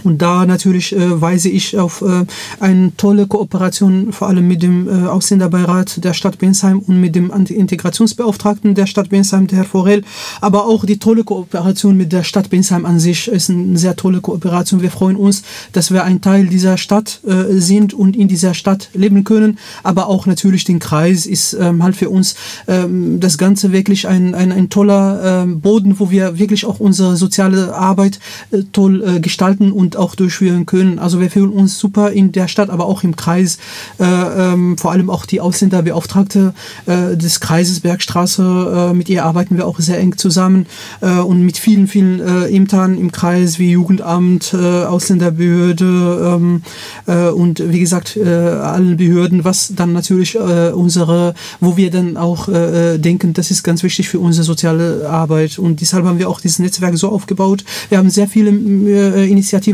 Und 0.05 0.23
da 0.23 0.47
natürlich 0.47 0.95
äh, 0.95 1.21
weise 1.21 1.49
ich 1.49 1.77
auf 1.77 2.03
äh, 2.03 2.25
eine 2.61 2.93
tolle 2.97 3.27
Kooperation 3.27 4.13
vor 4.13 4.29
allem 4.29 4.47
mit 4.47 4.63
dem 4.63 4.89
äh, 4.89 5.07
Ausländerbeirat 5.09 6.05
der 6.05 6.15
Stadt 6.15 6.39
Bensheim 6.39 6.79
und 6.81 7.01
mit 7.01 7.15
dem 7.15 7.31
Anti-Integrationsbeauftragten 7.33 8.75
der 8.75 8.87
Stadt 8.87 9.11
Bensheim, 9.11 9.47
der 9.47 9.59
Herr 9.59 9.65
Forel, 9.65 10.05
aber 10.41 10.67
auch 10.67 10.85
die 10.85 10.99
tolle 10.99 11.25
Kooperation 11.25 11.97
mit 11.97 12.13
der 12.13 12.23
Stadt 12.23 12.51
Bensheim 12.51 12.87
an 12.87 13.01
sich 13.01 13.29
ist 13.29 13.51
eine 13.51 13.79
sehr 13.79 13.97
tolle 13.97 14.21
Kooperation. 14.21 14.83
Wir 14.83 14.91
freuen 14.91 15.17
uns, 15.17 15.43
dass 15.73 15.91
wir 15.91 16.05
ein 16.05 16.21
Teil 16.21 16.47
dieser 16.47 16.79
Stadt 16.79 17.21
äh, 17.27 17.59
sind 17.59 17.93
und 17.93 18.17
in 18.17 18.29
dieser 18.29 18.55
Stadt 18.55 18.91
leben 18.95 19.25
können, 19.25 19.59
aber 19.83 20.07
auch 20.07 20.27
natürlich 20.27 20.65
den 20.65 20.79
Kreis 20.79 21.27
ist 21.27 21.55
ähm, 21.55 21.83
halt 21.83 21.97
für 21.97 22.11
uns 22.11 22.37
ähm, 22.67 23.21
das 23.21 23.39
Ganze 23.39 23.73
wirklich 23.73 24.07
ein, 24.07 24.35
ein, 24.35 24.53
ein 24.53 24.71
toller 24.71 25.43
ähm, 25.43 25.61
Boden, 25.61 25.99
wo 25.99 26.11
wir 26.11 26.39
wirklich 26.39 26.65
auch 26.67 26.81
unsere 26.81 27.17
soziale 27.17 27.75
Arbeit 27.75 28.21
äh, 28.51 28.63
toll 28.73 29.03
äh, 29.03 29.21
gestalten 29.21 29.73
und 29.73 29.88
auch 29.97 30.15
durchführen 30.15 30.67
können. 30.67 30.99
Also 30.99 31.21
wir 31.21 31.31
fühlen 31.31 31.51
uns 31.51 31.79
super 31.79 32.11
in 32.11 32.33
der 32.33 32.49
Stadt, 32.49 32.71
aber 32.71 32.87
auch 32.87 33.03
im 33.03 33.17
Kreis. 33.17 33.59
Äh, 33.99 34.05
ähm, 34.05 34.79
vor 34.79 34.93
allem 34.93 35.11
auch 35.11 35.27
die 35.27 35.41
Ausländerbeauftragte 35.41 36.55
äh, 36.87 37.17
des 37.17 37.41
Kreises 37.41 37.81
Bergstraße, 37.81 38.91
äh, 38.91 38.95
mit 38.95 39.09
ihr 39.09 39.25
arbeiten 39.25 39.57
wir 39.57 39.67
auch 39.67 39.79
sehr 39.79 39.99
eng 39.99 40.17
zusammen 40.17 40.67
äh, 41.01 41.19
und 41.19 41.45
mit 41.45 41.59
vielen, 41.59 41.87
vielen 41.87 42.21
äh, 42.21 42.49
Ämtern 42.49 42.99
im 42.99 43.13
Kreis 43.13 43.59
wie 43.59 43.71
Jugendamt, 43.71 44.55
äh, 44.55 44.85
Ausländerbehörde 44.85 46.37
ähm, 46.37 46.63
äh, 47.07 47.29
und 47.29 47.63
wie 47.71 47.81
gesagt 47.81 48.19
allen 48.19 48.97
Behörden, 48.97 49.45
was 49.45 49.73
dann 49.75 49.93
natürlich 49.93 50.39
unsere, 50.39 51.35
wo 51.61 51.77
wir 51.77 51.91
dann 51.91 52.17
auch 52.17 52.49
denken, 52.49 53.33
das 53.33 53.51
ist 53.51 53.63
ganz 53.63 53.83
wichtig 53.83 54.09
für 54.09 54.19
unsere 54.19 54.45
soziale 54.45 55.09
Arbeit 55.09 55.59
und 55.59 55.81
deshalb 55.81 56.05
haben 56.05 56.19
wir 56.19 56.29
auch 56.29 56.41
dieses 56.41 56.59
Netzwerk 56.59 56.97
so 56.97 57.11
aufgebaut. 57.11 57.65
Wir 57.89 57.99
haben 57.99 58.11
sehr 58.11 58.29
viele 58.29 58.51
äh, 58.51 59.27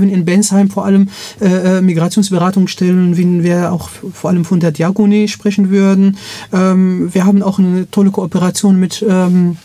Initiativen 0.04 0.10
in 0.10 0.24
Bensheim, 0.24 0.70
vor 0.70 0.84
allem 0.84 1.08
äh, 1.40 1.80
Migrationsberatungsstellen, 1.80 3.16
wenn 3.16 3.42
wir 3.42 3.72
auch 3.72 3.88
vor 3.88 4.30
allem 4.30 4.44
von 4.44 4.60
der 4.60 4.72
Diakonie 4.72 5.28
sprechen 5.28 5.70
würden. 5.70 6.16
Ähm, 6.52 7.12
wir 7.12 7.24
haben 7.24 7.42
auch 7.42 7.58
eine 7.58 7.90
tolle 7.90 8.10
Kooperation 8.10 8.78
mit 8.78 9.04
ähm, 9.08 9.56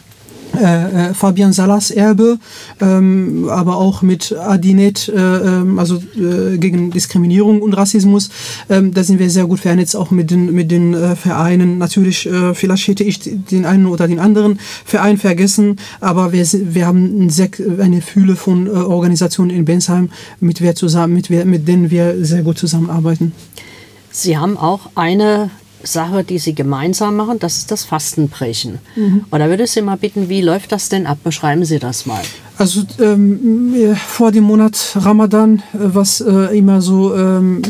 äh, 0.54 1.14
Fabian 1.14 1.54
Salas 1.54 1.92
Erbe, 1.92 2.38
ähm, 2.82 3.48
aber 3.50 3.78
auch 3.78 4.02
mit 4.02 4.36
Adinet, 4.38 5.10
äh, 5.10 5.20
ähm, 5.20 5.80
also 5.80 6.02
äh, 6.16 6.58
gegen 6.58 6.92
Diskriminierung 6.92 7.62
und 7.62 7.74
Rassismus. 7.74 8.30
Ähm, 8.70 8.94
da 8.94 9.04
sind 9.04 9.20
wir 9.20 9.30
sehr 9.30 9.46
gut 9.46 9.60
vernetzt, 9.60 9.96
auch 9.96 10.12
mit 10.12 10.32
den, 10.32 10.54
mit 10.54 10.72
den 10.72 10.94
äh, 10.94 11.16
Vereinen. 11.16 11.78
Natürlich, 11.78 12.26
äh, 12.26 12.54
vielleicht 12.54 12.88
hätte 12.88 13.04
ich 13.04 13.20
den 13.22 13.66
einen 13.66 13.86
oder 13.86 14.08
den 14.08 14.20
anderen 14.20 14.60
Verein 14.86 15.18
vergessen, 15.18 15.78
aber 16.00 16.32
wir, 16.32 16.46
wir 16.52 16.86
haben 16.86 17.30
eine 17.80 18.02
Fühle 18.02 18.36
von 18.36 18.68
äh, 18.68 18.72
Organisationen 18.72 19.52
in 19.52 19.66
Bensheim, 19.66 20.10
mit, 20.40 20.62
wir 20.62 20.76
zusammen, 20.76 21.14
mit, 21.14 21.30
wir, 21.30 21.46
mit 21.46 21.68
denen 21.68 21.92
wir 21.92 22.26
sehr 22.26 22.44
gut 22.44 22.58
zusammenarbeiten. 22.58 23.34
Sie 24.12 24.38
haben 24.38 24.58
auch 24.58 24.90
eine 24.96 25.52
Sache, 25.84 26.24
die 26.24 26.40
Sie 26.40 26.54
gemeinsam 26.56 27.16
machen, 27.16 27.40
das 27.40 27.58
ist 27.58 27.72
das 27.72 27.86
Fastenbrechen. 27.86 28.80
Und 29.30 29.40
da 29.40 29.48
würde 29.48 29.64
ich 29.64 29.72
Sie 29.72 29.82
mal 29.82 29.98
bitten, 29.98 30.30
wie 30.30 30.42
läuft 30.42 30.72
das 30.72 30.90
denn 30.90 31.06
ab? 31.08 31.20
Beschreiben 31.24 31.64
Sie 31.66 31.80
das 31.80 32.06
mal. 32.06 32.22
Also 32.60 32.82
ähm, 33.00 33.74
äh, 33.74 33.96
vor 33.96 34.34
dem 34.34 34.44
Monat 34.44 34.98
Ramadan, 34.98 35.60
äh, 35.60 35.78
was 35.80 36.20
äh, 36.20 36.58
immer 36.58 36.82
so 36.82 37.16
ähm, 37.16 37.62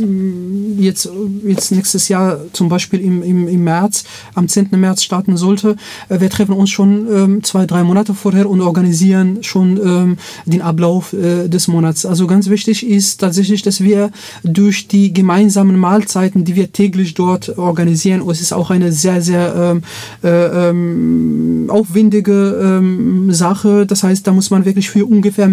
jetzt, 0.79 1.07
jetzt 1.45 1.71
nächstes 1.71 2.09
Jahr 2.09 2.39
zum 2.53 2.69
Beispiel 2.69 2.99
im, 2.99 3.21
im, 3.21 3.47
im 3.47 3.63
März, 3.63 4.03
am 4.33 4.47
10. 4.47 4.69
März 4.71 5.03
starten 5.03 5.37
sollte, 5.37 5.75
äh, 6.09 6.19
wir 6.19 6.31
treffen 6.31 6.53
uns 6.53 6.71
schon 6.71 7.07
ähm, 7.13 7.43
zwei, 7.43 7.67
drei 7.67 7.83
Monate 7.83 8.15
vorher 8.15 8.49
und 8.49 8.61
organisieren 8.61 9.43
schon 9.43 9.77
ähm, 9.77 10.17
den 10.47 10.63
Ablauf 10.63 11.13
äh, 11.13 11.47
des 11.47 11.67
Monats. 11.67 12.07
Also 12.07 12.25
ganz 12.25 12.49
wichtig 12.49 12.83
ist 12.83 13.19
tatsächlich, 13.19 13.61
dass 13.61 13.81
wir 13.81 14.09
durch 14.43 14.87
die 14.87 15.13
gemeinsamen 15.13 15.77
Mahlzeiten, 15.77 16.45
die 16.45 16.55
wir 16.55 16.71
täglich 16.71 17.13
dort 17.13 17.59
organisieren, 17.59 18.21
und 18.21 18.31
es 18.31 18.41
ist 18.41 18.53
auch 18.53 18.71
eine 18.71 18.91
sehr, 18.91 19.21
sehr 19.21 19.53
ähm, 19.55 19.83
äh, 20.23 20.69
ähm, 20.69 21.67
aufwendige 21.69 22.59
ähm, 22.61 23.31
Sache. 23.31 23.85
Das 23.85 24.01
heißt, 24.03 24.25
da 24.25 24.31
muss 24.31 24.49
man 24.49 24.65
wirklich 24.65 24.78
für 24.87 25.05
ungefähr 25.05 25.49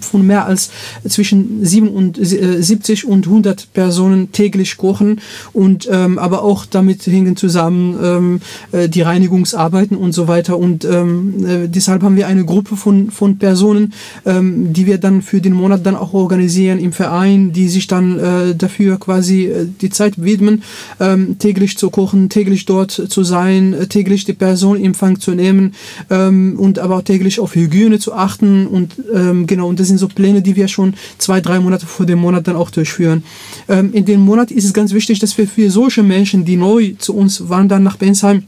von 0.00 0.26
mehr 0.26 0.46
als 0.46 0.70
zwischen 1.08 1.64
7 1.64 1.88
und, 1.88 2.18
äh, 2.18 2.62
70 2.62 3.06
und 3.06 3.26
100 3.26 3.72
Personen 3.72 4.32
täglich 4.32 4.76
kochen 4.76 5.20
und 5.52 5.88
ähm, 5.90 6.18
aber 6.18 6.42
auch 6.42 6.66
damit 6.66 7.06
hängen 7.06 7.36
zusammen 7.36 7.96
ähm, 8.02 8.40
äh, 8.72 8.88
die 8.88 9.02
Reinigungsarbeiten 9.02 9.96
und 9.96 10.12
so 10.12 10.28
weiter. 10.28 10.58
Und 10.58 10.84
ähm, 10.84 11.46
äh, 11.46 11.68
deshalb 11.68 12.02
haben 12.02 12.16
wir 12.16 12.26
eine 12.26 12.44
Gruppe 12.44 12.76
von, 12.76 13.10
von 13.10 13.38
Personen, 13.38 13.92
ähm, 14.24 14.72
die 14.72 14.86
wir 14.86 14.98
dann 14.98 15.22
für 15.22 15.40
den 15.40 15.52
Monat 15.52 15.86
dann 15.86 15.96
auch 15.96 16.12
organisieren 16.12 16.78
im 16.78 16.92
Verein, 16.92 17.52
die 17.52 17.68
sich 17.68 17.86
dann 17.86 18.18
äh, 18.18 18.54
dafür 18.54 18.98
quasi 18.98 19.46
äh, 19.46 19.66
die 19.80 19.90
Zeit 19.90 20.22
widmen, 20.22 20.62
ähm, 20.98 21.38
täglich 21.38 21.78
zu 21.78 21.90
kochen, 21.90 22.28
täglich 22.28 22.66
dort 22.66 22.90
zu 22.90 23.24
sein, 23.24 23.72
äh, 23.72 23.86
täglich 23.86 24.24
die 24.24 24.32
Person 24.32 24.76
in 24.76 24.96
Empfang 24.96 25.20
zu 25.20 25.32
nehmen 25.32 25.74
ähm, 26.08 26.54
und 26.58 26.78
aber 26.78 26.96
auch 26.96 27.02
täglich 27.02 27.38
auf 27.38 27.54
Hygiene 27.54 27.98
zu 27.98 28.14
achten 28.14 28.65
und 28.66 28.94
ähm, 29.14 29.46
genau, 29.46 29.68
und 29.68 29.80
das 29.80 29.88
sind 29.88 29.98
so 29.98 30.08
Pläne, 30.08 30.42
die 30.42 30.56
wir 30.56 30.68
schon 30.68 30.94
zwei, 31.18 31.40
drei 31.40 31.60
Monate 31.60 31.86
vor 31.86 32.06
dem 32.06 32.18
Monat 32.18 32.46
dann 32.48 32.56
auch 32.56 32.70
durchführen. 32.70 33.24
Ähm, 33.68 33.92
in 33.92 34.04
dem 34.04 34.20
Monat 34.20 34.50
ist 34.50 34.64
es 34.64 34.72
ganz 34.72 34.92
wichtig, 34.92 35.18
dass 35.18 35.36
wir 35.38 35.46
für 35.46 35.70
solche 35.70 36.02
Menschen, 36.02 36.44
die 36.44 36.56
neu 36.56 36.94
zu 36.98 37.14
uns 37.14 37.48
wandern 37.48 37.82
nach 37.82 37.96
Bensheim, 37.96 38.44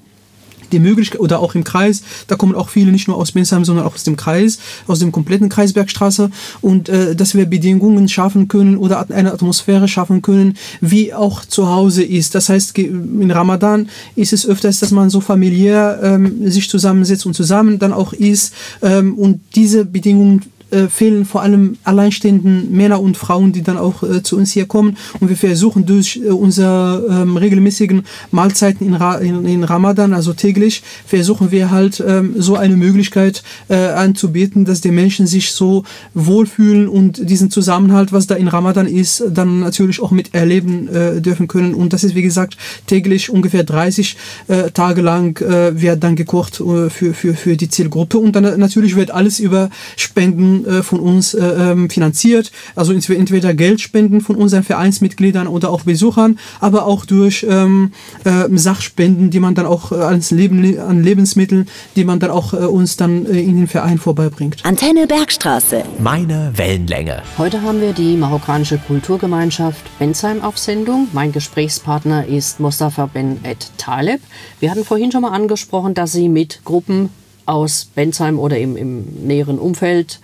die 0.73 0.79
Möglichkeit, 0.79 1.21
oder 1.21 1.41
auch 1.41 1.55
im 1.55 1.65
Kreis, 1.65 2.03
da 2.27 2.37
kommen 2.37 2.55
auch 2.55 2.69
viele 2.69 2.93
nicht 2.93 3.09
nur 3.09 3.17
aus 3.17 3.33
Bensheim, 3.33 3.65
sondern 3.65 3.85
auch 3.85 3.95
aus 3.95 4.05
dem 4.05 4.17
Kreis, 4.17 4.59
aus 4.87 4.99
dem 4.99 5.13
kompletten 5.13 5.49
Kreisbergstraße 5.49 6.31
und 6.61 6.89
äh, 6.89 7.15
dass 7.15 7.35
wir 7.35 7.47
Bedingungen 7.47 8.09
schaffen 8.09 8.49
können 8.49 8.77
oder 8.77 9.07
eine 9.11 9.33
Atmosphäre 9.33 9.89
schaffen 9.89 10.23
können, 10.23 10.55
wie 10.81 11.15
auch 11.15 11.45
zu 11.45 11.69
Hause 11.69 12.03
ist. 12.03 12.35
Das 12.35 12.49
heißt, 12.49 12.77
in 12.79 13.31
Ramadan 13.31 13.89
ist 14.17 14.33
es 14.33 14.47
öfters, 14.47 14.81
dass 14.81 14.91
man 14.91 15.11
so 15.11 15.21
familiär 15.21 16.01
ähm, 16.03 16.51
sich 16.51 16.69
zusammensetzt 16.69 17.27
und 17.27 17.35
zusammen 17.35 17.79
dann 17.79 17.93
auch 17.93 18.13
isst 18.13 18.53
ähm, 18.83 19.15
und 19.15 19.41
diese 19.55 19.85
Bedingungen 19.85 20.43
äh, 20.71 20.89
fehlen 20.89 21.25
vor 21.25 21.43
allem 21.43 21.79
alleinstehenden 21.85 22.71
Männer 22.71 23.01
und 23.01 23.17
Frauen, 23.17 23.53
die 23.53 23.63
dann 23.63 23.79
auch 23.79 24.03
äh, 24.03 24.23
zu 24.23 24.37
uns 24.37 24.53
hier 24.53 24.67
kommen. 24.67 24.97
Und 25.19 25.31
wir 25.31 25.37
versuchen 25.37 25.87
durch 25.87 26.21
äh, 26.23 26.29
unsere 26.29 27.07
ähm, 27.11 27.37
regelmäßigen 27.39 28.05
Mahlzeiten 28.31 28.87
in, 28.87 28.95
Ra 28.95 29.17
in, 29.17 29.47
in, 29.47 29.65
Ramadan, 29.65 30.13
also 30.13 30.35
täglich, 30.35 30.83
versuchen 31.07 31.51
wir 31.51 31.71
halt 31.71 32.05
ähm, 32.07 32.35
so 32.37 32.57
eine 32.57 32.77
Möglichkeit 32.77 33.43
äh, 33.69 33.77
anzubieten, 33.77 34.67
dass 34.67 34.83
die 34.83 34.91
Menschen 34.91 35.27
sich 35.27 35.53
so 35.53 35.85
wohlfühlen 36.13 36.87
und 36.87 37.29
diesen 37.29 37.51
Zusammenhalt, 37.51 38.13
was 38.13 38.27
da 38.27 38.35
in 38.35 38.49
Ramadan 38.49 38.87
ist, 38.87 39.25
dann 39.31 39.61
natürlich 39.61 40.03
auch 40.03 40.11
miterleben 40.11 40.89
äh, 40.89 41.21
dürfen 41.23 41.49
können. 41.49 41.73
Und 41.73 41.95
das 41.95 42.05
ist, 42.05 42.15
wie 42.15 42.23
gesagt, 42.23 42.59
täglich 42.87 43.31
ungefähr 43.31 43.65
30 43.65 44.17
äh, 44.49 44.71
Tage 44.71 45.01
lang 45.01 45.39
wird 45.39 46.03
dann 46.03 46.17
gekocht 46.17 46.57
für, 46.57 46.91
für, 46.91 47.35
für 47.35 47.57
die 47.57 47.69
Zielgruppe. 47.69 48.19
Und 48.19 48.35
dann 48.35 48.59
natürlich 48.59 48.97
wird 48.97 49.11
alles 49.11 49.39
über 49.39 49.71
Spenden 49.97 50.58
äh, 50.65 50.83
von 50.83 51.01
uns 51.01 51.35
äh, 51.35 51.45
ähm, 51.45 51.91
finanziert. 51.91 52.53
Also 52.75 52.93
entweder 52.93 53.55
Geldspenden 53.55 54.21
von 54.21 54.37
unseren 54.37 54.63
Vereinsmitgliedern 54.63 55.47
oder 55.47 55.71
auch 55.71 55.83
Besuchern, 55.83 56.39
aber 56.61 56.87
auch 56.87 57.05
durch 57.05 57.47
ähm, 57.49 57.93
äh, 58.25 58.45
Sachspenden, 58.57 59.31
die 59.31 59.41
man 59.41 59.55
dann 59.55 59.67
auch 59.67 59.93
äh, 59.93 59.97
als 59.97 60.31
Leben, 60.31 60.79
an 60.79 61.03
Lebensmitteln, 61.03 61.69
die 61.97 62.05
man 62.05 62.21
dann 62.21 62.31
auch 62.31 62.55
äh, 62.55 62.59
uns 62.59 62.97
dann 62.97 63.27
äh, 63.27 63.41
in 63.41 63.57
den 63.57 63.67
Verein 63.67 63.99
vorbeibringt. 63.99 64.65
Antenne 64.65 65.07
Bergstraße. 65.07 65.83
Meine 65.99 66.53
Wellenlänge. 66.57 67.23
Heute 67.37 67.63
haben 67.63 67.81
wir 67.81 67.93
die 67.93 68.17
marokkanische 68.17 68.79
Kulturgemeinschaft 68.79 69.99
Bensheim 69.99 70.43
auf 70.43 70.59
Sendung. 70.59 71.09
Mein 71.13 71.33
Gesprächspartner 71.33 72.27
ist 72.27 72.61
Mostafa 72.61 73.07
Ben 73.07 73.39
Et 73.45 73.71
Taleb. 73.79 74.21
Wir 74.61 74.71
hatten 74.71 74.85
vorhin 74.85 75.13
schon 75.13 75.23
mal 75.23 75.33
angesprochen, 75.33 75.95
dass 75.95 76.13
Sie 76.13 76.29
mit 76.29 76.61
Gruppen 76.65 77.11
aus 77.47 77.89
Bensheim 77.95 78.39
oder 78.39 78.59
im, 78.59 78.77
im 78.77 79.05
näheren 79.27 79.59
Umfeld 79.59 80.21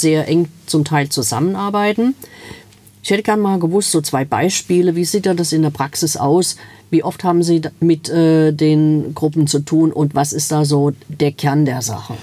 sehr 0.00 0.28
eng 0.28 0.48
zum 0.66 0.84
Teil 0.84 1.08
zusammenarbeiten. 1.08 2.14
Ich 3.02 3.10
hätte 3.10 3.22
gerne 3.22 3.42
mal 3.42 3.58
gewusst, 3.58 3.92
so 3.92 4.00
zwei 4.00 4.24
Beispiele, 4.24 4.94
wie 4.94 5.04
sieht 5.04 5.26
das 5.26 5.52
in 5.52 5.62
der 5.62 5.70
Praxis 5.70 6.16
aus? 6.16 6.56
Wie 6.90 7.02
oft 7.02 7.24
haben 7.24 7.42
Sie 7.42 7.62
mit 7.80 8.08
äh, 8.08 8.52
den 8.52 9.14
Gruppen 9.14 9.46
zu 9.46 9.60
tun 9.60 9.92
und 9.92 10.14
was 10.14 10.32
ist 10.32 10.52
da 10.52 10.64
so 10.64 10.92
der 11.08 11.32
Kern 11.32 11.64
der 11.64 11.82
Sache? 11.82 12.14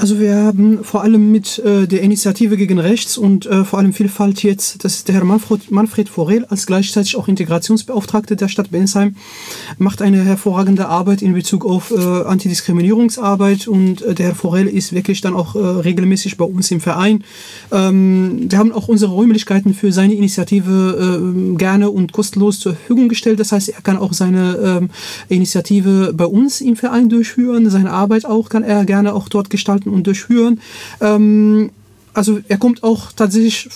Also 0.00 0.18
wir 0.18 0.34
haben 0.34 0.82
vor 0.82 1.02
allem 1.02 1.30
mit 1.30 1.58
äh, 1.58 1.86
der 1.86 2.00
Initiative 2.00 2.56
gegen 2.56 2.78
Rechts 2.78 3.18
und 3.18 3.44
äh, 3.44 3.66
vor 3.66 3.78
allem 3.78 3.92
Vielfalt 3.92 4.42
jetzt, 4.42 4.82
das 4.82 4.94
ist 4.94 5.08
der 5.08 5.16
Herr 5.16 5.24
Manfred, 5.24 5.70
Manfred 5.70 6.08
Forel 6.08 6.46
als 6.46 6.64
gleichzeitig 6.64 7.16
auch 7.16 7.28
Integrationsbeauftragter 7.28 8.34
der 8.34 8.48
Stadt 8.48 8.70
Bensheim, 8.70 9.14
macht 9.76 10.00
eine 10.00 10.24
hervorragende 10.24 10.88
Arbeit 10.88 11.20
in 11.20 11.34
Bezug 11.34 11.66
auf 11.66 11.90
äh, 11.90 11.98
Antidiskriminierungsarbeit 11.98 13.68
und 13.68 14.00
äh, 14.00 14.14
der 14.14 14.28
Herr 14.28 14.34
Forel 14.34 14.68
ist 14.68 14.94
wirklich 14.94 15.20
dann 15.20 15.34
auch 15.34 15.54
äh, 15.54 15.58
regelmäßig 15.58 16.38
bei 16.38 16.46
uns 16.46 16.70
im 16.70 16.80
Verein. 16.80 17.22
Ähm, 17.70 18.46
wir 18.48 18.56
haben 18.56 18.72
auch 18.72 18.88
unsere 18.88 19.12
Räumlichkeiten 19.12 19.74
für 19.74 19.92
seine 19.92 20.14
Initiative 20.14 21.20
äh, 21.20 21.56
gerne 21.56 21.90
und 21.90 22.12
kostenlos 22.12 22.58
zur 22.58 22.72
Verfügung 22.72 23.10
gestellt. 23.10 23.38
Das 23.38 23.52
heißt, 23.52 23.68
er 23.68 23.82
kann 23.82 23.98
auch 23.98 24.14
seine 24.14 24.80
ähm, 24.80 24.90
Initiative 25.28 26.14
bei 26.14 26.24
uns 26.24 26.62
im 26.62 26.76
Verein 26.76 27.10
durchführen, 27.10 27.68
seine 27.68 27.90
Arbeit 27.90 28.24
auch 28.24 28.48
kann 28.48 28.62
er 28.62 28.86
gerne 28.86 29.12
auch 29.12 29.28
dort 29.28 29.50
gestalten 29.50 29.89
und 29.92 30.06
durchführen. 30.06 30.60
Ähm, 31.00 31.70
also 32.12 32.40
er 32.48 32.58
kommt 32.58 32.82
auch 32.82 33.12
tatsächlich, 33.12 33.68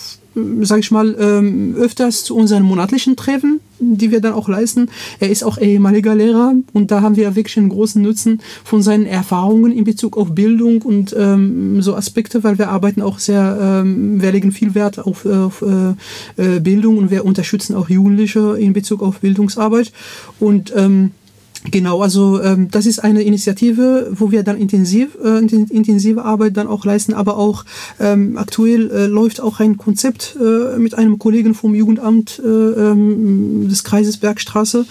sage 0.62 0.80
ich 0.80 0.90
mal, 0.90 1.16
ähm, 1.18 1.76
öfters 1.78 2.25
zu 2.25 2.35
unseren 2.35 2.64
monatlichen 2.64 3.14
Treffen, 3.14 3.61
die 3.78 4.11
wir 4.11 4.21
dann 4.21 4.33
auch 4.33 4.49
leisten. 4.49 4.88
Er 5.21 5.30
ist 5.30 5.44
auch 5.44 5.59
ehemaliger 5.59 6.14
Lehrer 6.14 6.54
und 6.73 6.90
da 6.90 7.00
haben 7.00 7.16
wir 7.16 7.37
wirklich 7.37 7.56
einen 7.59 7.68
großen 7.68 8.02
Nutzen 8.02 8.40
von 8.64 8.83
seinen 8.83 9.06
Erfahrungen 9.06 9.71
in 9.71 9.85
Bezug 9.85 10.16
auf 10.16 10.35
Bildung 10.35 10.83
und 10.83 11.14
ähm, 11.16 11.80
so 11.80 11.94
Aspekte, 11.94 12.42
weil 12.42 12.59
wir 12.59 12.71
arbeiten 12.71 13.02
auch 13.02 13.21
sehr, 13.21 13.59
ähm, 13.61 14.21
wir 14.21 14.33
legen 14.33 14.50
viel 14.50 14.75
Wert 14.75 14.99
auf, 14.99 15.25
auf 15.25 15.62
äh, 16.37 16.61
Bildung 16.61 16.99
und 16.99 17.11
wir 17.12 17.25
unterstützen 17.25 17.76
auch 17.76 17.88
Jugendliche 17.88 18.56
in 18.59 18.73
Bezug 18.73 19.02
auf 19.02 19.21
Bildungsarbeit 19.21 19.92
und 20.40 20.73
ähm, 20.76 21.12
Genau, 21.71 22.02
also 22.02 22.42
ähm, 22.42 22.71
das 22.71 22.85
ist 22.85 22.99
eine 22.99 23.23
Initiative, 23.23 24.09
wo 24.12 24.30
wir 24.30 24.42
dann 24.42 24.59
intensiv 24.59 25.16
äh, 25.25 25.38
intensive 25.38 26.23
Arbeit 26.23 26.59
dann 26.59 26.66
auch 26.66 26.85
leisten, 26.85 27.14
aber 27.14 27.38
auch 27.38 27.64
ähm, 27.99 28.37
aktuell 28.37 28.90
äh, 28.90 29.06
läuft 29.06 29.40
auch 29.40 29.61
ein 29.61 29.78
Konzept 29.78 30.37
äh, 30.38 30.78
mit 30.78 30.94
einem 30.94 31.18
Kollegen 31.18 31.54
vom 31.54 31.75
Jugendamt 31.75 32.38
äh, 32.44 32.47
ähm, 32.47 33.66
des 33.66 33.83
Kreises 33.83 34.18
Bergstraße 34.18 34.85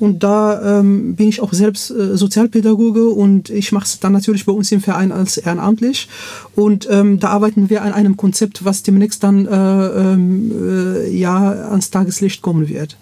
und 0.00 0.22
da 0.22 0.80
ähm, 0.80 1.16
bin 1.16 1.30
ich 1.30 1.40
auch 1.40 1.54
selbst 1.54 1.90
äh, 1.90 2.14
Sozialpädagoge 2.14 3.08
und 3.08 3.48
ich 3.48 3.72
mache 3.72 3.86
es 3.86 3.98
dann 3.98 4.12
natürlich 4.12 4.44
bei 4.44 4.52
uns 4.52 4.70
im 4.70 4.82
Verein 4.82 5.12
als 5.12 5.38
ehrenamtlich 5.38 6.08
und 6.54 6.86
ähm, 6.90 7.20
da 7.20 7.28
arbeiten 7.28 7.70
wir 7.70 7.80
an 7.80 7.94
einem 7.94 8.18
Konzept, 8.18 8.66
was 8.66 8.82
demnächst 8.82 9.24
dann 9.24 9.46
äh, 9.46 9.86
ähm, 9.86 10.52
äh, 10.52 11.08
ja 11.08 11.70
ans 11.70 11.90
Tageslicht 11.90 12.42
kommen 12.42 12.68
wird. 12.68 12.98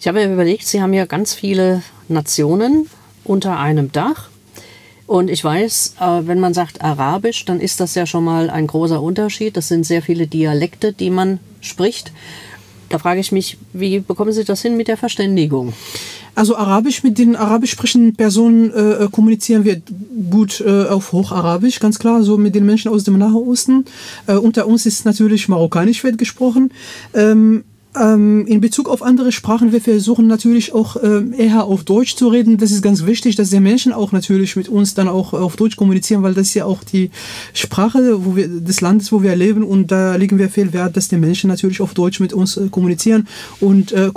Ich 0.00 0.08
habe 0.08 0.26
mir 0.26 0.32
überlegt, 0.32 0.66
Sie 0.66 0.80
haben 0.80 0.94
ja 0.94 1.04
ganz 1.04 1.34
viele 1.34 1.82
Nationen 2.08 2.86
unter 3.22 3.58
einem 3.58 3.92
Dach. 3.92 4.30
Und 5.06 5.28
ich 5.28 5.44
weiß, 5.44 5.96
äh, 6.00 6.26
wenn 6.26 6.40
man 6.40 6.54
sagt 6.54 6.80
Arabisch, 6.80 7.44
dann 7.44 7.60
ist 7.60 7.80
das 7.80 7.94
ja 7.94 8.06
schon 8.06 8.24
mal 8.24 8.48
ein 8.48 8.66
großer 8.66 9.02
Unterschied. 9.02 9.58
Das 9.58 9.68
sind 9.68 9.84
sehr 9.84 10.00
viele 10.00 10.26
Dialekte, 10.26 10.94
die 10.94 11.10
man 11.10 11.38
spricht. 11.60 12.12
Da 12.88 12.98
frage 12.98 13.20
ich 13.20 13.30
mich, 13.30 13.58
wie 13.74 14.00
bekommen 14.00 14.32
Sie 14.32 14.44
das 14.44 14.62
hin 14.62 14.78
mit 14.78 14.88
der 14.88 14.96
Verständigung? 14.96 15.74
Also 16.34 16.56
Arabisch 16.56 17.02
mit 17.02 17.18
den 17.18 17.36
arabisch 17.36 17.72
sprechenden 17.72 18.14
Personen 18.14 18.72
äh, 18.72 19.08
kommunizieren 19.12 19.64
wir 19.64 19.82
gut 20.30 20.62
äh, 20.66 20.84
auf 20.84 21.12
Hocharabisch, 21.12 21.78
ganz 21.78 21.98
klar, 21.98 22.22
so 22.22 22.38
mit 22.38 22.54
den 22.54 22.64
Menschen 22.64 22.90
aus 22.90 23.04
dem 23.04 23.18
Nahen 23.18 23.34
Osten. 23.34 23.84
Äh, 24.26 24.34
unter 24.34 24.66
uns 24.66 24.86
ist 24.86 25.04
natürlich 25.04 25.48
Marokkanisch 25.48 26.02
wird 26.04 26.16
gesprochen. 26.16 26.72
Ähm, 27.12 27.64
ähm, 27.98 28.46
in 28.46 28.60
Bezug 28.60 28.88
auf 28.88 29.02
andere 29.02 29.32
Sprachen, 29.32 29.72
wir 29.72 29.80
versuchen 29.80 30.26
natürlich 30.26 30.72
auch 30.72 30.96
ähm, 31.02 31.32
eher 31.36 31.64
auf 31.64 31.82
Deutsch 31.82 32.14
zu 32.14 32.28
reden. 32.28 32.56
Das 32.56 32.70
ist 32.70 32.82
ganz 32.82 33.04
wichtig, 33.04 33.36
dass 33.36 33.50
die 33.50 33.60
Menschen 33.60 33.92
auch 33.92 34.12
natürlich 34.12 34.54
mit 34.56 34.68
uns 34.68 34.94
dann 34.94 35.08
auch 35.08 35.32
auf 35.32 35.56
Deutsch 35.56 35.76
kommunizieren, 35.76 36.22
weil 36.22 36.34
das 36.34 36.48
ist 36.48 36.54
ja 36.54 36.66
auch 36.66 36.84
die 36.84 37.10
Sprache 37.52 38.24
wo 38.24 38.36
wir, 38.36 38.48
des 38.48 38.80
Landes, 38.80 39.10
wo 39.10 39.22
wir 39.22 39.34
leben 39.34 39.64
und 39.64 39.90
da 39.90 40.14
legen 40.14 40.38
wir 40.38 40.50
viel 40.50 40.72
Wert, 40.72 40.96
dass 40.96 41.08
die 41.08 41.16
Menschen 41.16 41.48
natürlich 41.48 41.80
auf 41.80 41.94
Deutsch 41.94 42.20
mit 42.20 42.32
uns 42.32 42.56
äh, 42.56 42.68
kommunizieren. 42.68 43.26
Und 43.60 43.92
äh, 43.92 44.10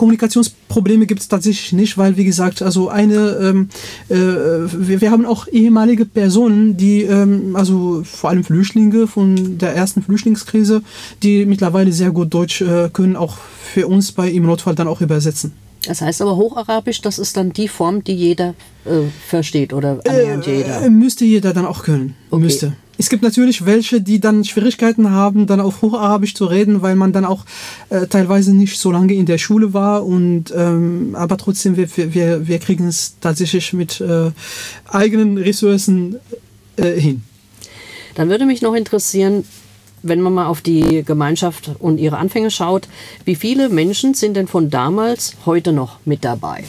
Kommunikationsprobleme 0.74 1.06
gibt 1.06 1.22
es 1.22 1.28
tatsächlich 1.28 1.74
nicht, 1.74 1.98
weil 1.98 2.18
wie 2.18 2.26
gesagt, 2.26 2.62
also 2.62 2.90
eine, 2.90 3.38
ähm, 3.42 3.70
äh, 4.10 4.16
wir, 4.16 5.02
wir 5.02 5.12
haben 5.12 5.26
auch 5.26 5.48
ehemalige 5.48 6.06
Personen, 6.06 6.78
die, 6.78 7.04
ähm, 7.04 7.56
also 7.56 8.04
vor 8.04 8.30
allem 8.30 8.44
Flüchtlinge 8.44 9.08
von 9.08 9.58
der 9.58 9.76
ersten 9.76 10.02
Flüchtlingskrise, 10.02 10.82
die 11.22 11.46
mittlerweile 11.46 11.92
sehr 11.92 12.12
gut 12.12 12.34
Deutsch 12.34 12.62
äh, 12.62 12.90
können, 12.92 13.16
auch 13.16 13.38
für 13.74 13.88
uns 13.88 14.12
bei 14.12 14.30
im 14.30 14.46
Notfall 14.46 14.76
dann 14.76 14.88
auch 14.88 15.02
übersetzen. 15.02 15.54
Das 15.86 16.02
heißt 16.02 16.22
aber 16.22 16.38
Hocharabisch, 16.38 17.02
das 17.02 17.20
ist 17.20 17.36
dann 17.36 17.52
die 17.52 17.68
Form, 17.68 18.04
die 18.04 18.14
jeder 18.14 18.56
äh, 18.86 19.02
versteht 19.28 19.74
oder 19.74 20.00
annähernd 20.08 20.48
äh, 20.48 20.58
jeder. 20.58 20.90
Müsste 20.90 21.26
jeder 21.26 21.54
dann 21.54 21.66
auch 21.66 21.84
können. 21.84 22.16
Okay. 22.32 22.42
Müsste. 22.42 22.74
Es 22.98 23.10
gibt 23.10 23.24
natürlich 23.24 23.66
welche, 23.66 24.02
die 24.02 24.20
dann 24.20 24.44
Schwierigkeiten 24.44 25.10
haben, 25.10 25.48
dann 25.48 25.60
auf 25.60 25.82
Hocharabisch 25.82 26.36
zu 26.36 26.46
reden, 26.46 26.82
weil 26.82 26.96
man 26.96 27.12
dann 27.12 27.26
auch 27.26 27.46
äh, 27.90 28.08
teilweise 28.08 28.54
nicht 28.54 28.80
so 28.80 28.92
lange 28.92 29.14
in 29.14 29.26
der 29.26 29.40
Schule 29.40 29.74
war. 29.74 30.06
Und 30.06 30.54
ähm, 30.56 31.16
aber 31.18 31.38
trotzdem, 31.38 31.76
wir, 31.76 31.88
wir, 31.96 32.48
wir 32.48 32.60
kriegen 32.60 32.88
es 32.88 33.16
tatsächlich 33.20 33.74
mit 33.74 34.00
äh, 34.00 34.32
eigenen 34.88 35.38
Ressourcen 35.38 36.18
äh, 36.78 37.00
hin. 37.00 37.24
Dann 38.16 38.30
würde 38.30 38.46
mich 38.46 38.62
noch 38.62 38.76
interessieren, 38.76 39.44
wenn 40.04 40.22
man 40.22 40.34
mal 40.34 40.46
auf 40.46 40.62
die 40.62 41.04
Gemeinschaft 41.04 41.72
und 41.80 41.98
ihre 41.98 42.18
Anfänge 42.18 42.52
schaut, 42.52 42.88
wie 43.26 43.36
viele 43.36 43.70
Menschen 43.70 44.14
sind 44.14 44.36
denn 44.36 44.48
von 44.48 44.70
damals 44.70 45.34
heute 45.46 45.72
noch 45.72 45.98
mit 46.06 46.24
dabei? 46.24 46.64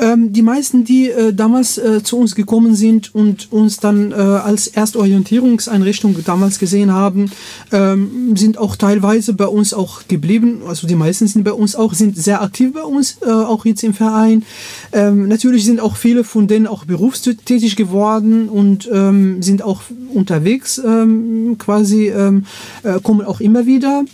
Ähm, 0.00 0.32
die 0.32 0.42
meisten, 0.42 0.84
die 0.84 1.10
äh, 1.10 1.34
damals 1.34 1.78
äh, 1.78 2.02
zu 2.02 2.16
uns 2.18 2.34
gekommen 2.34 2.74
sind 2.74 3.14
und 3.14 3.52
uns 3.52 3.78
dann 3.78 4.12
äh, 4.12 4.14
als 4.14 4.68
Erstorientierungseinrichtung 4.68 6.16
damals 6.24 6.58
gesehen 6.58 6.92
haben, 6.92 7.30
ähm, 7.72 8.36
sind 8.36 8.58
auch 8.58 8.76
teilweise 8.76 9.34
bei 9.34 9.46
uns 9.46 9.74
auch 9.74 10.08
geblieben. 10.08 10.62
Also 10.66 10.86
die 10.86 10.94
meisten 10.94 11.26
sind 11.26 11.44
bei 11.44 11.52
uns 11.52 11.76
auch, 11.76 11.92
sind 11.92 12.16
sehr 12.16 12.42
aktiv 12.42 12.72
bei 12.72 12.82
uns, 12.82 13.18
äh, 13.22 13.30
auch 13.30 13.64
jetzt 13.64 13.82
im 13.82 13.94
Verein. 13.94 14.44
Ähm, 14.92 15.28
natürlich 15.28 15.64
sind 15.64 15.80
auch 15.80 15.96
viele 15.96 16.24
von 16.24 16.48
denen 16.48 16.66
auch 16.66 16.84
berufstätig 16.84 17.76
geworden 17.76 18.48
und 18.48 18.88
ähm, 18.92 19.42
sind 19.42 19.62
auch 19.62 19.82
unterwegs 20.14 20.80
ähm, 20.84 21.56
quasi, 21.58 22.08
ähm, 22.08 22.46
äh, 22.82 23.00
kommen 23.00 23.26
auch 23.26 23.40
immer 23.40 23.66
wieder. 23.66 24.04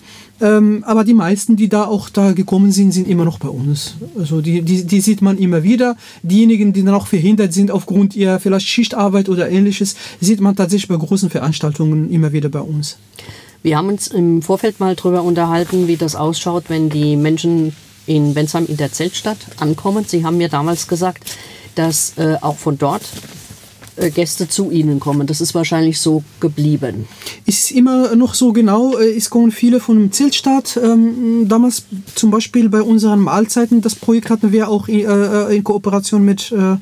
Ähm, 0.40 0.84
aber 0.86 1.04
die 1.04 1.14
meisten, 1.14 1.56
die 1.56 1.68
da 1.68 1.84
auch 1.84 2.08
da 2.08 2.32
gekommen 2.32 2.70
sind, 2.70 2.92
sind 2.92 3.08
immer 3.08 3.24
noch 3.24 3.38
bei 3.38 3.48
uns. 3.48 3.96
Also 4.18 4.40
die, 4.40 4.62
die, 4.62 4.84
die 4.84 5.00
sieht 5.00 5.20
man 5.22 5.38
immer 5.38 5.62
wieder. 5.62 5.96
Diejenigen, 6.22 6.72
die 6.72 6.84
dann 6.84 6.94
auch 6.94 7.06
verhindert 7.06 7.52
sind 7.52 7.70
aufgrund 7.70 8.14
ihrer 8.14 8.38
vielleicht 8.38 8.68
Schichtarbeit 8.68 9.28
oder 9.28 9.50
ähnliches, 9.50 9.96
sieht 10.20 10.40
man 10.40 10.54
tatsächlich 10.54 10.88
bei 10.88 10.96
großen 10.96 11.30
Veranstaltungen 11.30 12.10
immer 12.10 12.32
wieder 12.32 12.48
bei 12.48 12.60
uns. 12.60 12.98
Wir 13.62 13.76
haben 13.76 13.88
uns 13.88 14.06
im 14.06 14.42
Vorfeld 14.42 14.78
mal 14.78 14.94
darüber 14.94 15.22
unterhalten, 15.22 15.88
wie 15.88 15.96
das 15.96 16.14
ausschaut, 16.14 16.64
wenn 16.68 16.90
die 16.90 17.16
Menschen 17.16 17.74
in 18.06 18.34
Bensheim 18.34 18.66
in 18.66 18.76
der 18.76 18.92
Zeltstadt 18.92 19.38
ankommen. 19.58 20.04
Sie 20.06 20.24
haben 20.24 20.38
mir 20.38 20.48
damals 20.48 20.86
gesagt, 20.86 21.36
dass 21.74 22.14
äh, 22.16 22.36
auch 22.40 22.56
von 22.56 22.78
dort 22.78 23.02
Gäste 24.14 24.48
zu 24.48 24.70
Ihnen 24.70 25.00
kommen. 25.00 25.26
Das 25.26 25.40
ist 25.40 25.54
wahrscheinlich 25.54 26.00
so 26.00 26.22
geblieben. 26.40 27.06
Ist 27.46 27.70
immer 27.70 28.14
noch 28.14 28.34
so 28.34 28.52
genau. 28.52 28.96
Äh, 28.96 29.16
es 29.16 29.30
kommen 29.30 29.50
viele 29.50 29.80
von 29.80 29.98
dem 29.98 30.12
Zeltstadt. 30.12 30.78
Ähm, 30.82 31.48
damals 31.48 31.84
zum 32.14 32.30
Beispiel 32.30 32.68
bei 32.68 32.82
unseren 32.82 33.20
Mahlzeiten, 33.20 33.80
das 33.80 33.94
Projekt 33.94 34.30
hatten 34.30 34.52
wir 34.52 34.68
auch 34.68 34.88
in, 34.88 35.04
äh, 35.04 35.54
in 35.54 35.64
Kooperation 35.64 36.24
mit 36.24 36.52
äh, 36.52 36.76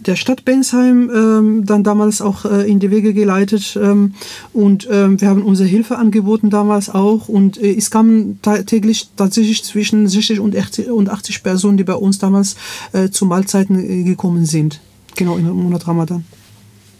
der 0.00 0.16
Stadt 0.16 0.44
Bensheim 0.44 1.10
ähm, 1.14 1.66
dann 1.66 1.84
damals 1.84 2.20
auch 2.20 2.44
äh, 2.44 2.70
in 2.70 2.80
die 2.80 2.90
Wege 2.90 3.14
geleitet. 3.14 3.78
Ähm, 3.80 4.14
und 4.52 4.88
wir 4.88 5.28
haben 5.28 5.42
unsere 5.42 5.68
Hilfe 5.68 5.96
angeboten 5.96 6.50
damals 6.50 6.90
auch. 6.90 7.28
Und 7.28 7.60
äh, 7.60 7.74
es 7.74 7.90
kamen 7.90 8.40
täglich 8.66 9.08
tatsächlich 9.16 9.64
zwischen 9.64 10.08
60 10.08 10.40
und 10.40 10.56
80, 10.56 10.90
und 10.90 11.08
80 11.08 11.42
Personen, 11.42 11.76
die 11.76 11.84
bei 11.84 11.94
uns 11.94 12.18
damals 12.18 12.56
zu 13.10 13.26
Mahlzeiten 13.26 14.04
gekommen 14.04 14.44
sind. 14.46 14.80
Genau, 15.16 15.36
im 15.36 15.48
Monat 15.48 15.86
Ramadan. 15.86 16.24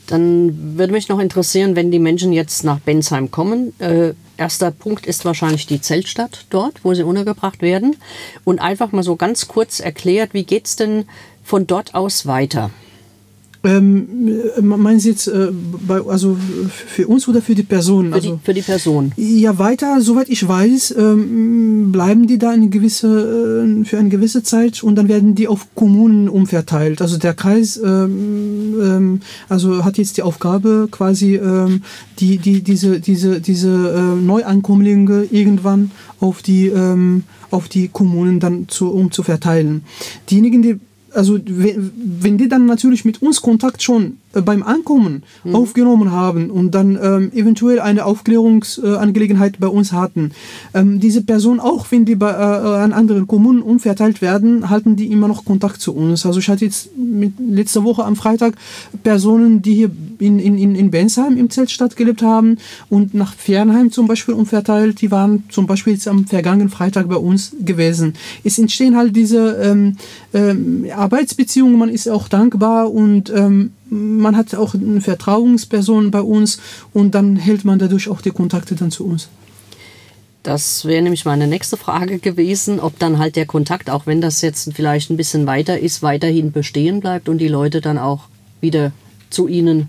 Dann 0.09 0.79
würde 0.79 0.93
mich 0.93 1.09
noch 1.09 1.19
interessieren, 1.19 1.77
wenn 1.77 1.91
die 1.91 1.99
Menschen 1.99 2.33
jetzt 2.33 2.65
nach 2.65 2.81
Bensheim 2.81 3.31
kommen. 3.31 3.79
Äh, 3.79 4.15
erster 4.39 4.71
Punkt 4.71 5.07
ist 5.07 5.27
wahrscheinlich 5.27 5.67
die 5.67 5.83
Zeltstadt 5.83 6.47
dort, 6.49 6.83
wo 6.83 6.95
sie 6.95 7.03
untergebracht 7.03 7.61
werden. 7.61 7.97
Und 8.43 8.59
einfach 8.59 8.91
mal 8.91 9.03
so 9.03 9.17
ganz 9.17 9.49
kurz 9.49 9.81
erklärt, 9.81 10.33
wie 10.33 10.45
geht 10.45 10.67
es 10.67 10.77
denn 10.77 11.05
von 11.45 11.67
dort 11.67 11.95
aus 11.95 12.27
weiter? 12.27 12.71
Ähm, 13.69 14.29
äh, 14.57 14.61
meinen 14.63 14.99
Sie 14.99 15.11
jetzt 15.11 15.27
äh, 15.29 15.49
bei, 15.87 16.01
also 16.01 16.37
für 16.87 17.07
uns 17.07 17.29
oder 17.29 17.43
für 17.43 17.55
die 17.55 17.63
Person? 17.63 18.09
Für, 18.09 18.15
also, 18.15 18.33
die, 18.33 18.39
für 18.43 18.55
die 18.55 18.63
Person. 18.63 19.13
Ja, 19.17 19.59
weiter, 19.59 20.01
soweit 20.01 20.29
ich 20.29 20.47
weiß, 20.47 20.95
ähm, 20.97 21.93
bleiben 21.93 22.27
die 22.27 22.39
da 22.39 22.51
eine 22.51 22.69
gewisse, 22.69 23.09
äh, 23.67 23.85
für 23.85 23.99
eine 23.99 24.09
gewisse 24.09 24.43
Zeit 24.43 24.83
und 24.83 24.95
dann 24.97 25.09
werden 25.09 25.35
die 25.35 25.49
auf 25.49 25.67
Kommunen 25.75 26.29
umverteilt. 26.29 27.03
Also 27.03 27.19
der 27.19 27.35
Kreis 27.35 27.77
ähm, 27.77 28.77
ähm 28.81 29.21
also 29.49 29.85
hat 29.85 29.99
jetzt 29.99 30.17
die 30.17 30.23
Aufgabe, 30.23 30.89
quasi 30.91 31.37
ähm, 31.37 31.83
die, 32.21 32.39
die, 32.39 32.63
diese, 32.63 33.01
diese, 33.01 33.41
diese 33.41 33.69
äh, 33.69 34.23
Neuankömmlinge 34.23 35.27
irgendwann 35.31 35.91
auf 36.21 36.43
die, 36.43 36.69
ähm, 36.69 37.25
auf 37.51 37.69
die 37.69 37.89
Kommunen 37.89 38.41
dann 38.41 38.69
zu, 38.69 38.91
um 38.91 39.11
zu 39.11 39.23
verteilen. 39.23 39.83
Diejenigen, 40.31 40.63
die 40.63 40.81
also 41.13 41.39
wenn 41.45 42.39
die 42.39 42.49
dann 42.49 42.67
natürlich 42.67 43.05
mit 43.05 43.23
uns 43.23 43.41
Kontakt 43.41 43.83
schon 43.83 44.19
beim 44.33 44.63
Ankommen 44.63 45.23
mhm. 45.45 45.55
aufgenommen 45.55 46.13
haben 46.13 46.51
und 46.51 46.75
dann 46.75 46.99
ähm, 47.03 47.33
eventuell 47.33 47.81
eine 47.81 48.05
Aufklärungsangelegenheit 48.05 49.55
äh, 49.55 49.59
bei 49.59 49.69
uns 49.69 49.93
hatten. 49.93 50.33
Ähm, 50.75 51.01
diese 51.01 51.23
Personen, 51.23 51.61
auch 51.61 51.87
wenn 51.91 52.05
die 52.05 52.15
bei, 52.15 52.31
äh, 52.31 52.35
an 52.35 52.93
anderen 52.93 53.27
Kommunen 53.27 53.63
umverteilt 53.63 54.21
werden, 54.21 54.69
halten 54.69 54.97
die 54.97 55.11
immer 55.11 55.29
noch 55.29 55.45
Kontakt 55.45 55.81
zu 55.81 55.95
uns. 55.95 56.27
Also 56.27 56.41
ich 56.41 56.49
hatte 56.49 56.65
jetzt 56.65 56.97
mit, 56.97 57.33
letzte 57.39 57.85
Woche 57.85 58.05
am 58.05 58.17
Freitag 58.17 58.55
Personen, 59.03 59.63
die 59.63 59.75
hier 59.75 59.91
in, 60.19 60.39
in, 60.39 60.75
in 60.75 60.91
Bensheim 60.91 61.37
im 61.37 61.51
Zeltstadt 61.51 61.97
gelebt 61.97 62.23
haben 62.23 62.59
und 62.89 63.15
nach 63.15 63.35
Fernheim 63.35 63.91
zum 63.93 64.07
Beispiel 64.07 64.35
umverteilt, 64.35 65.01
die 65.01 65.11
waren 65.11 65.45
zum 65.49 65.67
Beispiel 65.67 65.95
jetzt 65.95 66.09
am 66.09 66.27
vergangenen 66.27 66.69
Freitag 66.69 67.09
bei 67.09 67.17
uns 67.17 67.53
gewesen. 67.61 68.15
Es 68.45 68.59
entstehen 68.59 68.97
halt 68.97 69.17
diese 69.17 69.53
ähm, 69.63 69.97
ähm, 70.35 70.87
Arbeitsbeziehungen, 70.95 71.79
man 71.79 71.89
ist 71.89 72.09
auch 72.09 72.29
dankbar 72.29 72.93
und 72.93 73.33
ähm, 73.35 73.73
man 73.91 74.37
hat 74.37 74.55
auch 74.55 74.75
eine 74.75 75.01
Vertrauensperson 75.01 76.11
bei 76.11 76.21
uns 76.21 76.59
und 76.93 77.15
dann 77.15 77.37
hält 77.37 77.65
man 77.65 77.79
dadurch 77.79 78.09
auch 78.09 78.21
die 78.21 78.31
Kontakte 78.31 78.75
dann 78.75 78.91
zu 78.91 79.07
uns. 79.07 79.29
Das 80.43 80.85
wäre 80.85 81.03
nämlich 81.03 81.25
meine 81.25 81.47
nächste 81.47 81.77
Frage 81.77 82.19
gewesen, 82.19 82.81
ob 82.81 82.99
dann 82.99 83.19
halt 83.19 83.37
der 83.37 83.47
Kontakt, 83.47 83.91
auch 83.91 84.07
wenn 84.07 84.21
das 84.21 84.41
jetzt 84.41 84.73
vielleicht 84.73 85.11
ein 85.11 85.17
bisschen 85.17 85.47
weiter 85.47 85.79
ist, 85.79 86.03
weiterhin 86.03 86.53
bestehen 86.53 87.01
bleibt 87.01 87.29
und 87.29 87.39
die 87.39 87.49
Leute 87.49 87.81
dann 87.81 87.99
auch 87.99 88.29
wieder 88.61 88.93
zu 89.31 89.49
Ihnen 89.49 89.89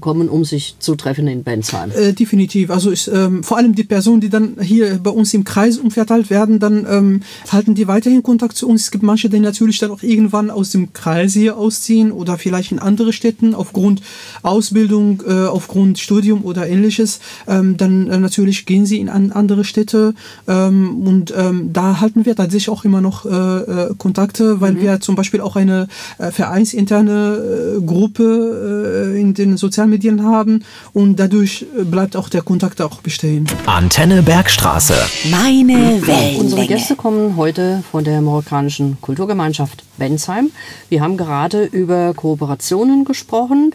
kommen, 0.00 0.28
um 0.28 0.44
sich 0.44 0.76
zu 0.78 0.94
treffen 0.94 1.26
in 1.28 1.42
Bensheim. 1.42 1.90
Äh, 1.90 2.12
definitiv. 2.12 2.70
Also 2.70 2.90
ich, 2.90 3.10
ähm, 3.12 3.42
vor 3.42 3.58
allem 3.58 3.74
die 3.74 3.84
Personen, 3.84 4.20
die 4.20 4.28
dann 4.28 4.56
hier 4.60 4.98
bei 5.02 5.10
uns 5.10 5.34
im 5.34 5.44
Kreis 5.44 5.76
umverteilt 5.76 6.30
werden, 6.30 6.58
dann 6.58 6.86
ähm, 6.88 7.20
halten 7.50 7.74
die 7.74 7.86
weiterhin 7.86 8.22
Kontakt 8.22 8.56
zu 8.56 8.68
uns. 8.68 8.82
Es 8.82 8.90
gibt 8.90 9.04
manche, 9.04 9.28
die 9.28 9.40
natürlich 9.40 9.78
dann 9.78 9.90
auch 9.90 10.02
irgendwann 10.02 10.50
aus 10.50 10.70
dem 10.70 10.92
Kreis 10.92 11.34
hier 11.34 11.56
ausziehen 11.56 12.12
oder 12.12 12.38
vielleicht 12.38 12.72
in 12.72 12.78
andere 12.78 13.12
Städten 13.12 13.54
aufgrund 13.54 14.02
Ausbildung, 14.42 15.22
äh, 15.26 15.46
aufgrund 15.46 15.98
Studium 15.98 16.44
oder 16.44 16.66
ähnliches. 16.66 17.20
Ähm, 17.46 17.76
dann 17.76 18.08
äh, 18.08 18.18
natürlich 18.18 18.66
gehen 18.66 18.86
sie 18.86 18.98
in 18.98 19.08
an 19.08 19.32
andere 19.32 19.64
Städte 19.64 20.14
ähm, 20.48 21.02
und 21.06 21.34
ähm, 21.36 21.72
da 21.72 22.00
halten 22.00 22.24
wir 22.24 22.34
tatsächlich 22.34 22.70
auch 22.70 22.84
immer 22.84 23.00
noch 23.00 23.26
äh, 23.26 23.28
äh, 23.28 23.94
Kontakte, 23.98 24.60
weil 24.60 24.72
mhm. 24.72 24.80
wir 24.80 25.00
zum 25.00 25.16
Beispiel 25.16 25.40
auch 25.40 25.56
eine 25.56 25.88
vereinsinterne 26.18 27.82
Gruppe 27.84 29.14
in 29.16 29.34
den 29.34 29.56
Sozialmedien 29.66 30.22
haben 30.24 30.64
und 30.92 31.16
dadurch 31.16 31.66
bleibt 31.90 32.16
auch 32.16 32.28
der 32.28 32.42
Kontakt 32.42 32.80
auch 32.80 33.00
bestehen. 33.00 33.46
Antenne 33.66 34.22
Bergstraße. 34.22 34.94
Meine 35.30 36.06
Welt. 36.06 36.38
Unsere 36.38 36.66
Gäste 36.66 36.94
kommen 36.94 37.36
heute 37.36 37.82
von 37.90 38.04
der 38.04 38.20
marokkanischen 38.20 38.98
Kulturgemeinschaft 39.00 39.82
Bensheim. 39.98 40.50
Wir 40.88 41.00
haben 41.02 41.16
gerade 41.16 41.64
über 41.64 42.14
Kooperationen 42.14 43.04
gesprochen. 43.04 43.72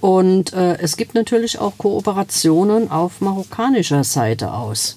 Und 0.00 0.52
äh, 0.52 0.78
es 0.78 0.96
gibt 0.96 1.14
natürlich 1.14 1.58
auch 1.58 1.76
Kooperationen 1.76 2.90
auf 2.90 3.20
marokkanischer 3.20 4.04
Seite 4.04 4.52
aus. 4.52 4.96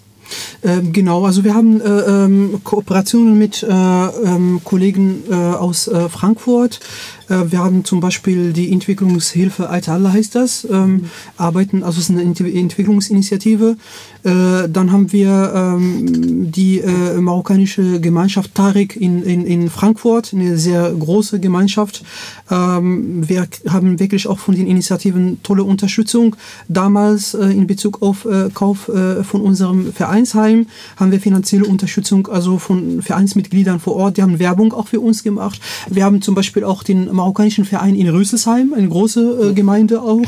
Ähm, 0.64 0.94
genau, 0.94 1.26
also 1.26 1.44
wir 1.44 1.54
haben 1.54 1.82
äh, 1.82 1.86
ähm, 1.86 2.62
Kooperationen 2.64 3.38
mit 3.38 3.64
äh, 3.64 3.68
ähm, 3.68 4.62
Kollegen 4.64 5.24
äh, 5.30 5.34
aus 5.34 5.88
äh, 5.88 6.10
Frankfurt, 6.10 6.80
äh, 7.21 7.21
wir 7.32 7.60
haben 7.60 7.86
zum 7.86 8.00
Beispiel 8.00 8.54
die 8.54 8.72
Entwicklungshilfe 8.72 9.70
Altallah 9.70 10.14
heißt 10.14 10.36
das, 10.36 10.68
ähm, 10.70 10.92
mhm. 10.92 11.10
arbeiten, 11.38 11.84
also 11.84 12.00
es 12.00 12.10
ist 12.10 12.12
eine 12.12 12.22
Entwicklungsinitiative. 12.22 13.78
Äh, 14.24 14.70
dann 14.70 14.92
haben 14.92 15.12
wir 15.12 15.52
ähm, 15.56 16.52
die 16.52 16.80
äh, 16.80 17.20
marokkanische 17.20 18.00
Gemeinschaft 18.00 18.54
Tarik 18.54 18.96
in, 18.96 19.24
in, 19.24 19.46
in 19.46 19.70
Frankfurt, 19.70 20.34
eine 20.34 20.58
sehr 20.58 20.92
große 20.92 21.40
Gemeinschaft. 21.40 22.04
Ähm, 22.52 23.28
wir 23.28 23.48
haben 23.68 24.00
wirklich 24.00 24.28
auch 24.28 24.38
von 24.38 24.56
den 24.56 24.68
Initiativen 24.68 25.42
tolle 25.42 25.64
Unterstützung. 25.64 26.36
Damals 26.68 27.34
äh, 27.34 27.46
in 27.46 27.66
Bezug 27.66 28.02
auf 28.04 28.26
äh, 28.26 28.50
Kauf 28.54 28.90
äh, 28.90 29.24
von 29.24 29.42
unserem 29.42 29.92
Vereinsheim 29.92 30.68
haben 30.98 31.12
wir 31.12 31.20
finanzielle 31.20 31.66
Unterstützung, 31.66 32.28
also 32.28 32.60
von 32.60 33.02
Vereinsmitgliedern 33.02 33.80
vor 33.80 33.96
Ort. 33.96 34.18
Die 34.18 34.22
haben 34.22 34.38
Werbung 34.38 34.74
auch 34.74 34.88
für 34.88 35.00
uns 35.00 35.24
gemacht. 35.24 35.60
Wir 35.90 36.06
haben 36.06 36.22
zum 36.22 36.36
Beispiel 36.36 36.64
auch 36.64 36.84
den 36.84 37.14
marokkanischen 37.22 37.66
Verein 37.66 37.96
in 37.96 38.10
Röselsheim, 38.10 38.74
eine 38.74 38.90
große 38.90 39.52
äh, 39.52 39.54
Gemeinde 39.54 40.02
auch. 40.02 40.26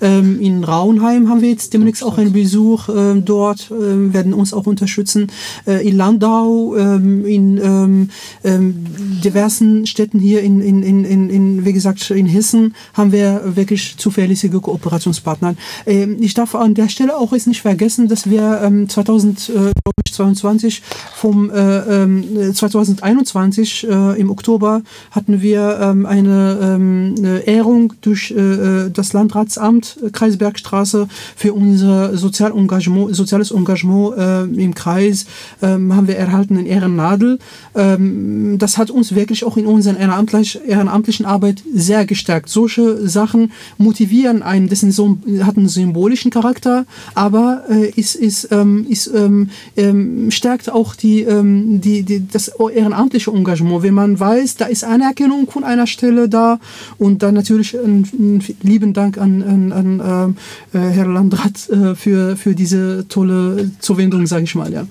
Ähm, 0.00 0.40
in 0.40 0.62
Rauenheim 0.62 1.28
haben 1.28 1.40
wir 1.40 1.50
jetzt 1.50 1.74
demnächst 1.74 2.04
auch 2.04 2.18
einen 2.18 2.32
Besuch 2.32 2.88
äh, 2.88 3.20
dort, 3.20 3.70
äh, 3.72 4.12
werden 4.14 4.32
uns 4.32 4.54
auch 4.54 4.66
unterstützen. 4.66 5.26
Äh, 5.66 5.88
in 5.88 5.96
Landau, 5.96 6.76
ähm, 6.76 7.26
in 7.26 7.58
ähm, 7.58 8.10
ähm, 8.44 8.86
diversen 9.24 9.86
Städten 9.86 10.20
hier 10.20 10.42
in, 10.42 10.60
in, 10.60 10.82
in, 10.82 11.30
in, 11.30 11.64
wie 11.64 11.72
gesagt, 11.72 12.10
in 12.10 12.26
Hessen 12.26 12.74
haben 12.94 13.10
wir 13.10 13.56
wirklich 13.56 13.96
zuverlässige 13.96 14.60
Kooperationspartner. 14.60 15.56
Ähm, 15.84 16.18
ich 16.20 16.34
darf 16.34 16.54
an 16.54 16.74
der 16.74 16.88
Stelle 16.88 17.16
auch 17.16 17.32
jetzt 17.32 17.48
nicht 17.48 17.62
vergessen, 17.62 18.06
dass 18.06 18.30
wir 18.30 18.60
ähm, 18.62 18.88
2022 18.88 20.82
vom 21.16 21.50
äh, 21.50 22.52
2021 22.52 23.84
ähm, 23.84 23.90
äh, 23.90 24.20
im 24.20 24.30
Oktober 24.30 24.82
hatten 25.10 25.42
wir 25.42 25.78
ähm, 25.80 26.06
eine 26.06 26.25
ähm, 26.30 27.14
eine 27.18 27.46
Ehrung 27.46 27.92
durch 28.00 28.30
äh, 28.30 28.90
das 28.92 29.12
Landratsamt 29.12 29.98
äh, 30.04 30.10
Kreisbergstraße 30.10 31.08
für 31.36 31.52
unser 31.52 32.16
Sozial 32.16 32.52
Engagement, 32.52 33.14
soziales 33.14 33.50
Engagement 33.50 34.16
äh, 34.16 34.42
im 34.44 34.74
Kreis 34.74 35.26
ähm, 35.62 35.94
haben 35.94 36.08
wir 36.08 36.16
erhalten 36.16 36.56
eine 36.56 36.68
Ehrennadel. 36.68 37.38
Ähm, 37.74 38.56
das 38.58 38.78
hat 38.78 38.90
uns 38.90 39.14
wirklich 39.14 39.44
auch 39.44 39.56
in 39.56 39.66
unserer 39.66 39.98
ehrenamtlich, 39.98 40.60
ehrenamtlichen 40.66 41.26
Arbeit 41.26 41.62
sehr 41.74 42.06
gestärkt. 42.06 42.48
Solche 42.48 43.08
Sachen 43.08 43.52
motivieren 43.78 44.42
einen, 44.42 44.68
das 44.68 44.80
so, 44.80 45.18
hat 45.42 45.56
einen 45.56 45.68
symbolischen 45.68 46.30
Charakter, 46.30 46.86
aber 47.14 47.64
äh, 47.68 47.90
ist, 47.90 48.14
ist, 48.14 48.48
ähm, 48.52 48.86
ist, 48.88 49.10
ähm, 49.14 49.50
ähm, 49.76 50.30
stärkt 50.30 50.70
auch 50.70 50.94
die, 50.94 51.22
ähm, 51.22 51.80
die, 51.80 52.02
die, 52.02 52.26
das 52.26 52.48
ehrenamtliche 52.48 53.30
Engagement. 53.30 53.82
Wenn 53.82 53.94
man 53.94 54.18
weiß, 54.18 54.56
da 54.56 54.66
ist 54.66 54.84
Anerkennung 54.84 55.50
von 55.50 55.64
einer 55.64 55.86
Stelle, 55.86 56.15
da. 56.24 56.58
Und 56.98 57.22
dann 57.22 57.34
natürlich 57.34 57.78
einen, 57.78 58.42
lieben 58.62 58.92
Dank 58.92 59.18
an, 59.18 59.42
an, 59.42 59.72
an 59.72 60.36
äh, 60.72 60.78
Herr 60.78 61.06
Landrat 61.06 61.68
äh, 61.70 61.94
für, 61.94 62.36
für 62.36 62.54
diese 62.54 63.06
tolle 63.08 63.70
Zuwendung, 63.78 64.26
sage 64.26 64.44
ich 64.44 64.54
mal. 64.54 64.72
Ja. 64.72 64.86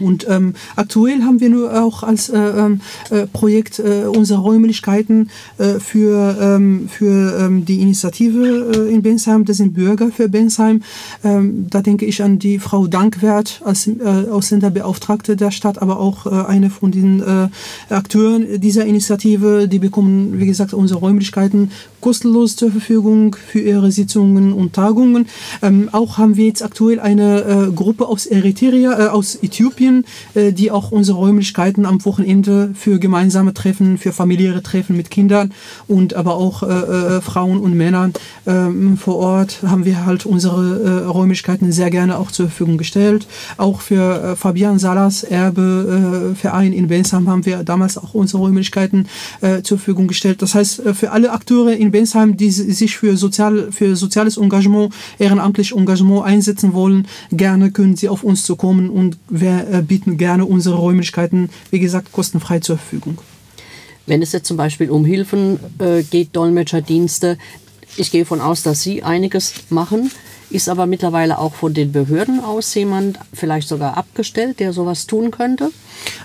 Und 0.00 0.26
ähm, 0.28 0.54
aktuell 0.76 1.22
haben 1.22 1.40
wir 1.40 1.50
nur 1.50 1.82
auch 1.82 2.02
als 2.02 2.28
äh, 2.28 2.38
ähm, 2.38 2.80
äh, 3.10 3.26
Projekt 3.26 3.78
äh, 3.78 4.04
unsere 4.06 4.40
Räumlichkeiten 4.40 5.30
äh, 5.58 5.80
für, 5.80 6.36
ähm, 6.40 6.88
für 6.88 7.38
ähm, 7.40 7.64
die 7.64 7.80
Initiative 7.80 8.72
äh, 8.74 8.94
in 8.94 9.02
Bensheim, 9.02 9.44
das 9.44 9.56
sind 9.56 9.74
Bürger 9.74 10.10
für 10.10 10.28
Bensheim. 10.28 10.82
Ähm, 11.24 11.66
da 11.70 11.82
denke 11.82 12.06
ich 12.06 12.22
an 12.22 12.38
die 12.38 12.58
Frau 12.58 12.86
Dankwert 12.86 13.60
als 13.64 13.86
äh, 13.86 13.92
Ausländerbeauftragte 14.30 15.36
der 15.36 15.50
Stadt, 15.50 15.80
aber 15.80 15.98
auch 16.00 16.26
eine 16.26 16.70
von 16.70 16.90
den 16.92 17.22
Akteuren 17.88 18.60
dieser 18.60 18.84
Initiative. 18.84 19.68
Die 19.68 19.78
bekommen, 19.78 20.38
wie 20.38 20.46
gesagt, 20.46 20.74
unsere 20.74 21.00
Räumlichkeiten 21.00 21.70
kostenlos 22.00 22.56
zur 22.56 22.70
Verfügung 22.70 23.34
für 23.34 23.60
ihre 23.60 23.90
Sitzungen 23.90 24.52
und 24.52 24.72
Tagungen. 24.74 25.26
Ähm, 25.62 25.88
auch 25.92 26.18
haben 26.18 26.36
wir 26.36 26.46
jetzt 26.46 26.62
aktuell 26.62 27.00
eine 27.00 27.72
Gruppe 27.74 28.06
aus 28.06 28.26
Eritrea, 28.26 29.10
aus 29.10 29.38
Äthiopien, 29.42 29.77
äh, 30.34 30.52
die 30.52 30.70
auch 30.70 30.90
unsere 30.90 31.18
Räumlichkeiten 31.18 31.86
am 31.86 32.04
Wochenende 32.04 32.70
für 32.74 32.98
gemeinsame 32.98 33.54
Treffen, 33.54 33.98
für 33.98 34.12
familiäre 34.12 34.62
Treffen 34.62 34.96
mit 34.96 35.10
Kindern 35.10 35.52
und 35.86 36.14
aber 36.14 36.34
auch 36.34 36.62
äh, 36.62 36.66
äh, 36.66 37.20
Frauen 37.20 37.60
und 37.60 37.74
Männern 37.74 38.12
ähm, 38.46 38.96
vor 38.96 39.16
Ort 39.16 39.62
haben 39.66 39.84
wir 39.84 40.04
halt 40.06 40.26
unsere 40.26 41.06
Räumlichkeiten 41.06 41.70
sehr 41.72 41.90
gerne 41.90 42.18
auch 42.18 42.30
zur 42.30 42.46
Verfügung 42.46 42.78
gestellt. 42.78 43.26
Auch 43.56 43.80
für 43.80 44.36
Fabian 44.36 44.78
Salas 44.78 45.22
Erbeverein 45.22 46.72
in 46.72 46.88
Bensheim 46.88 47.28
haben 47.28 47.44
wir 47.46 47.64
damals 47.64 47.98
auch 47.98 48.14
unsere 48.14 48.42
Räumlichkeiten 48.42 49.08
zur 49.62 49.78
Verfügung 49.78 50.08
gestellt. 50.08 50.42
Das 50.42 50.54
heißt, 50.54 50.82
für 50.94 51.10
alle 51.10 51.32
Akteure 51.32 51.72
in 51.72 51.90
Bensheim, 51.90 52.36
die 52.36 52.50
sich 52.50 52.96
für, 52.96 53.16
sozial, 53.16 53.70
für 53.70 53.96
soziales 53.96 54.36
Engagement, 54.36 54.92
ehrenamtliches 55.18 55.76
Engagement 55.76 56.24
einsetzen 56.24 56.72
wollen, 56.72 57.06
gerne 57.30 57.70
können 57.70 57.96
sie 57.96 58.08
auf 58.08 58.24
uns 58.24 58.44
zukommen 58.44 58.90
und 58.90 59.18
wir 59.68 59.78
äh, 59.78 59.82
bieten 59.82 60.16
gerne 60.16 60.44
unsere 60.44 60.76
Räumlichkeiten, 60.76 61.50
wie 61.70 61.80
gesagt, 61.80 62.12
kostenfrei 62.12 62.60
zur 62.60 62.78
Verfügung. 62.78 63.18
Wenn 64.06 64.22
es 64.22 64.32
jetzt 64.32 64.46
zum 64.46 64.56
Beispiel 64.56 64.90
um 64.90 65.04
Hilfen 65.04 65.58
äh, 65.78 66.02
geht, 66.02 66.34
Dolmetscherdienste, 66.34 67.38
ich 67.96 68.10
gehe 68.10 68.22
davon 68.22 68.40
aus, 68.40 68.62
dass 68.62 68.82
Sie 68.82 69.02
einiges 69.02 69.54
machen. 69.70 70.10
Ist 70.50 70.68
aber 70.68 70.86
mittlerweile 70.86 71.38
auch 71.38 71.54
von 71.54 71.74
den 71.74 71.92
Behörden 71.92 72.40
aus 72.40 72.74
jemand 72.74 73.18
vielleicht 73.34 73.68
sogar 73.68 73.96
abgestellt, 73.96 74.60
der 74.60 74.72
sowas 74.72 75.06
tun 75.06 75.30
könnte? 75.30 75.70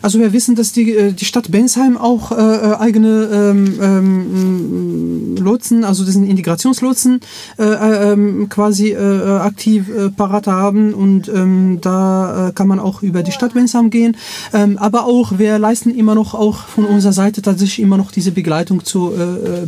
Also 0.02 0.20
wir 0.20 0.34
wissen, 0.34 0.56
dass 0.56 0.72
die, 0.72 0.92
äh, 0.92 1.14
die 1.14 1.26
Stadt 1.26 1.52
Bensheim 1.52 1.98
auch 1.98 2.32
äh, 2.32 2.36
äh, 2.36 2.76
eigene 2.76 3.30
ähm, 3.34 3.80
ähm, 3.82 5.36
Lotsen, 5.38 5.84
also 5.84 6.06
diesen 6.06 6.28
Integrationslotsen 6.28 7.20
äh, 7.58 7.64
ähm, 7.64 8.50
quasi 8.50 8.92
äh, 8.92 9.40
aktiv 9.40 9.90
äh, 9.90 10.10
parat 10.10 10.48
haben 10.48 10.94
und 10.94 11.28
ähm, 11.30 11.80
da 11.82 12.52
kann 12.56 12.68
man 12.68 12.80
auch 12.80 13.02
über 13.02 13.24
die 13.24 13.32
Stadt 13.32 13.54
Bensheim 13.54 13.90
gehen. 13.90 14.18
Ähm, 14.54 14.78
aber 14.78 15.06
auch 15.06 15.38
wir 15.38 15.60
leisten 15.60 15.90
immer 15.90 16.16
noch 16.16 16.34
auch 16.34 16.68
von 16.68 16.86
unserer 16.86 17.14
Seite 17.14 17.42
tatsächlich 17.42 17.80
immer 17.80 17.98
noch 17.98 18.12
diese 18.12 18.32
Begleitung 18.32 18.84
zu 18.86 19.14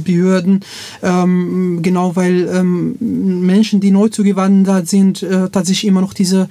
Behörden, 0.04 0.62
ähm, 1.04 1.80
genau 1.82 2.16
weil 2.16 2.64
Menschen, 3.00 3.80
die 3.80 3.92
neu 3.92 4.10
zugewandert 4.46 4.88
sind, 4.88 5.26
tatsächlich 5.52 5.86
immer 5.86 6.02
noch 6.02 6.14
diese, 6.14 6.48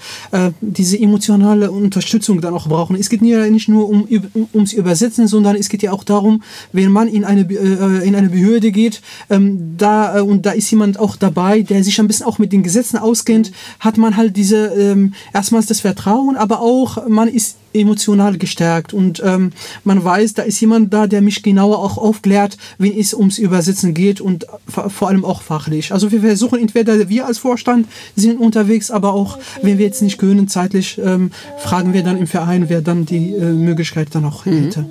diese 0.60 0.98
emotionale 0.98 1.70
Unterstützung 1.70 2.40
dann 2.40 2.54
auch 2.54 2.68
brauchen. 2.68 2.96
Es 2.96 3.08
geht 3.08 3.22
nie 3.22 3.34
nicht 3.50 3.68
nur 3.68 3.88
um, 3.88 4.06
um, 4.34 4.48
ums 4.52 4.72
Übersetzen, 4.72 5.28
sondern 5.28 5.56
es 5.56 5.68
geht 5.68 5.82
ja 5.82 5.92
auch 5.92 6.04
darum, 6.04 6.42
wenn 6.72 6.90
man 6.90 7.08
in 7.08 7.24
eine, 7.24 7.42
äh, 7.42 8.06
in 8.06 8.14
eine 8.14 8.28
Behörde 8.28 8.72
geht, 8.72 9.02
ähm, 9.30 9.76
da, 9.76 10.18
äh, 10.18 10.20
und 10.20 10.46
da 10.46 10.52
ist 10.52 10.70
jemand 10.70 10.98
auch 10.98 11.16
dabei, 11.16 11.62
der 11.62 11.84
sich 11.84 11.98
ein 12.00 12.06
bisschen 12.06 12.26
auch 12.26 12.38
mit 12.38 12.52
den 12.52 12.62
Gesetzen 12.62 12.98
auskennt, 12.98 13.52
hat 13.80 13.96
man 13.96 14.16
halt 14.16 14.36
diese, 14.36 14.66
ähm, 14.66 15.14
erstmals 15.32 15.66
das 15.66 15.80
Vertrauen, 15.80 16.36
aber 16.36 16.60
auch 16.60 17.08
man 17.08 17.28
ist 17.28 17.56
emotional 17.74 18.38
gestärkt 18.38 18.94
und 18.94 19.22
ähm, 19.24 19.50
man 19.82 20.02
weiß, 20.02 20.34
da 20.34 20.42
ist 20.42 20.60
jemand 20.60 20.92
da, 20.94 21.06
der 21.06 21.22
mich 21.22 21.42
genauer 21.42 21.78
auch 21.78 21.98
aufklärt, 21.98 22.56
wenn 22.78 22.96
es 22.96 23.12
ums 23.12 23.38
Übersetzen 23.38 23.94
geht 23.94 24.20
und 24.20 24.46
vor 24.66 25.08
allem 25.08 25.24
auch 25.24 25.42
fachlich. 25.42 25.92
Also 25.92 26.12
wir 26.12 26.20
versuchen 26.20 26.58
entweder 26.58 27.08
wir 27.08 27.26
als 27.26 27.38
Vorstand 27.38 27.88
sind 28.16 28.40
unterwegs, 28.40 28.90
aber 28.90 29.12
auch 29.12 29.38
wenn 29.62 29.78
wir 29.78 29.86
jetzt 29.86 30.02
nicht 30.02 30.18
können 30.18 30.48
zeitlich, 30.48 31.00
ähm, 31.04 31.32
fragen 31.58 31.92
wir 31.92 32.02
dann 32.02 32.16
im 32.16 32.26
Verein, 32.26 32.68
wer 32.68 32.80
dann 32.80 33.06
die 33.06 33.32
äh, 33.32 33.52
Möglichkeit 33.52 34.08
dann 34.12 34.24
auch 34.24 34.46
mhm. 34.46 34.64
hätte. 34.64 34.86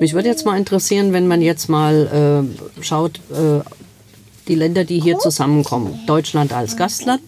Mich 0.00 0.14
würde 0.14 0.28
jetzt 0.28 0.44
mal 0.46 0.56
interessieren, 0.56 1.12
wenn 1.12 1.26
man 1.26 1.42
jetzt 1.42 1.68
mal 1.68 2.44
äh, 2.78 2.82
schaut, 2.82 3.20
äh, 3.30 3.60
die 4.48 4.54
Länder, 4.54 4.84
die 4.84 5.00
hier 5.00 5.18
zusammenkommen. 5.18 6.00
Deutschland 6.06 6.52
als 6.52 6.76
Gastland 6.76 7.22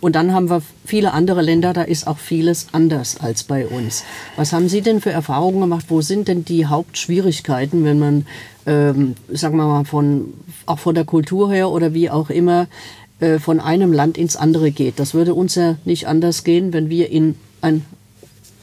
und 0.00 0.16
dann 0.16 0.32
haben 0.32 0.50
wir 0.50 0.62
viele 0.84 1.12
andere 1.12 1.42
Länder, 1.42 1.72
da 1.72 1.82
ist 1.82 2.06
auch 2.06 2.18
vieles 2.18 2.68
anders 2.72 3.18
als 3.20 3.44
bei 3.44 3.66
uns. 3.66 4.04
Was 4.36 4.52
haben 4.52 4.68
Sie 4.68 4.82
denn 4.82 5.00
für 5.00 5.10
Erfahrungen 5.10 5.60
gemacht? 5.60 5.86
Wo 5.88 6.00
sind 6.00 6.28
denn 6.28 6.44
die 6.44 6.66
Hauptschwierigkeiten, 6.66 7.84
wenn 7.84 7.98
man, 7.98 8.26
ähm, 8.66 9.14
sagen 9.32 9.56
wir 9.56 9.66
mal, 9.66 9.84
von, 9.84 10.34
auch 10.66 10.78
von 10.78 10.94
der 10.94 11.04
Kultur 11.04 11.52
her 11.52 11.70
oder 11.70 11.94
wie 11.94 12.10
auch 12.10 12.30
immer, 12.30 12.66
äh, 13.20 13.38
von 13.38 13.60
einem 13.60 13.92
Land 13.92 14.18
ins 14.18 14.36
andere 14.36 14.70
geht? 14.70 14.98
Das 14.98 15.14
würde 15.14 15.34
uns 15.34 15.54
ja 15.54 15.76
nicht 15.84 16.06
anders 16.06 16.44
gehen, 16.44 16.72
wenn 16.72 16.90
wir 16.90 17.10
in 17.10 17.36
ein 17.60 17.84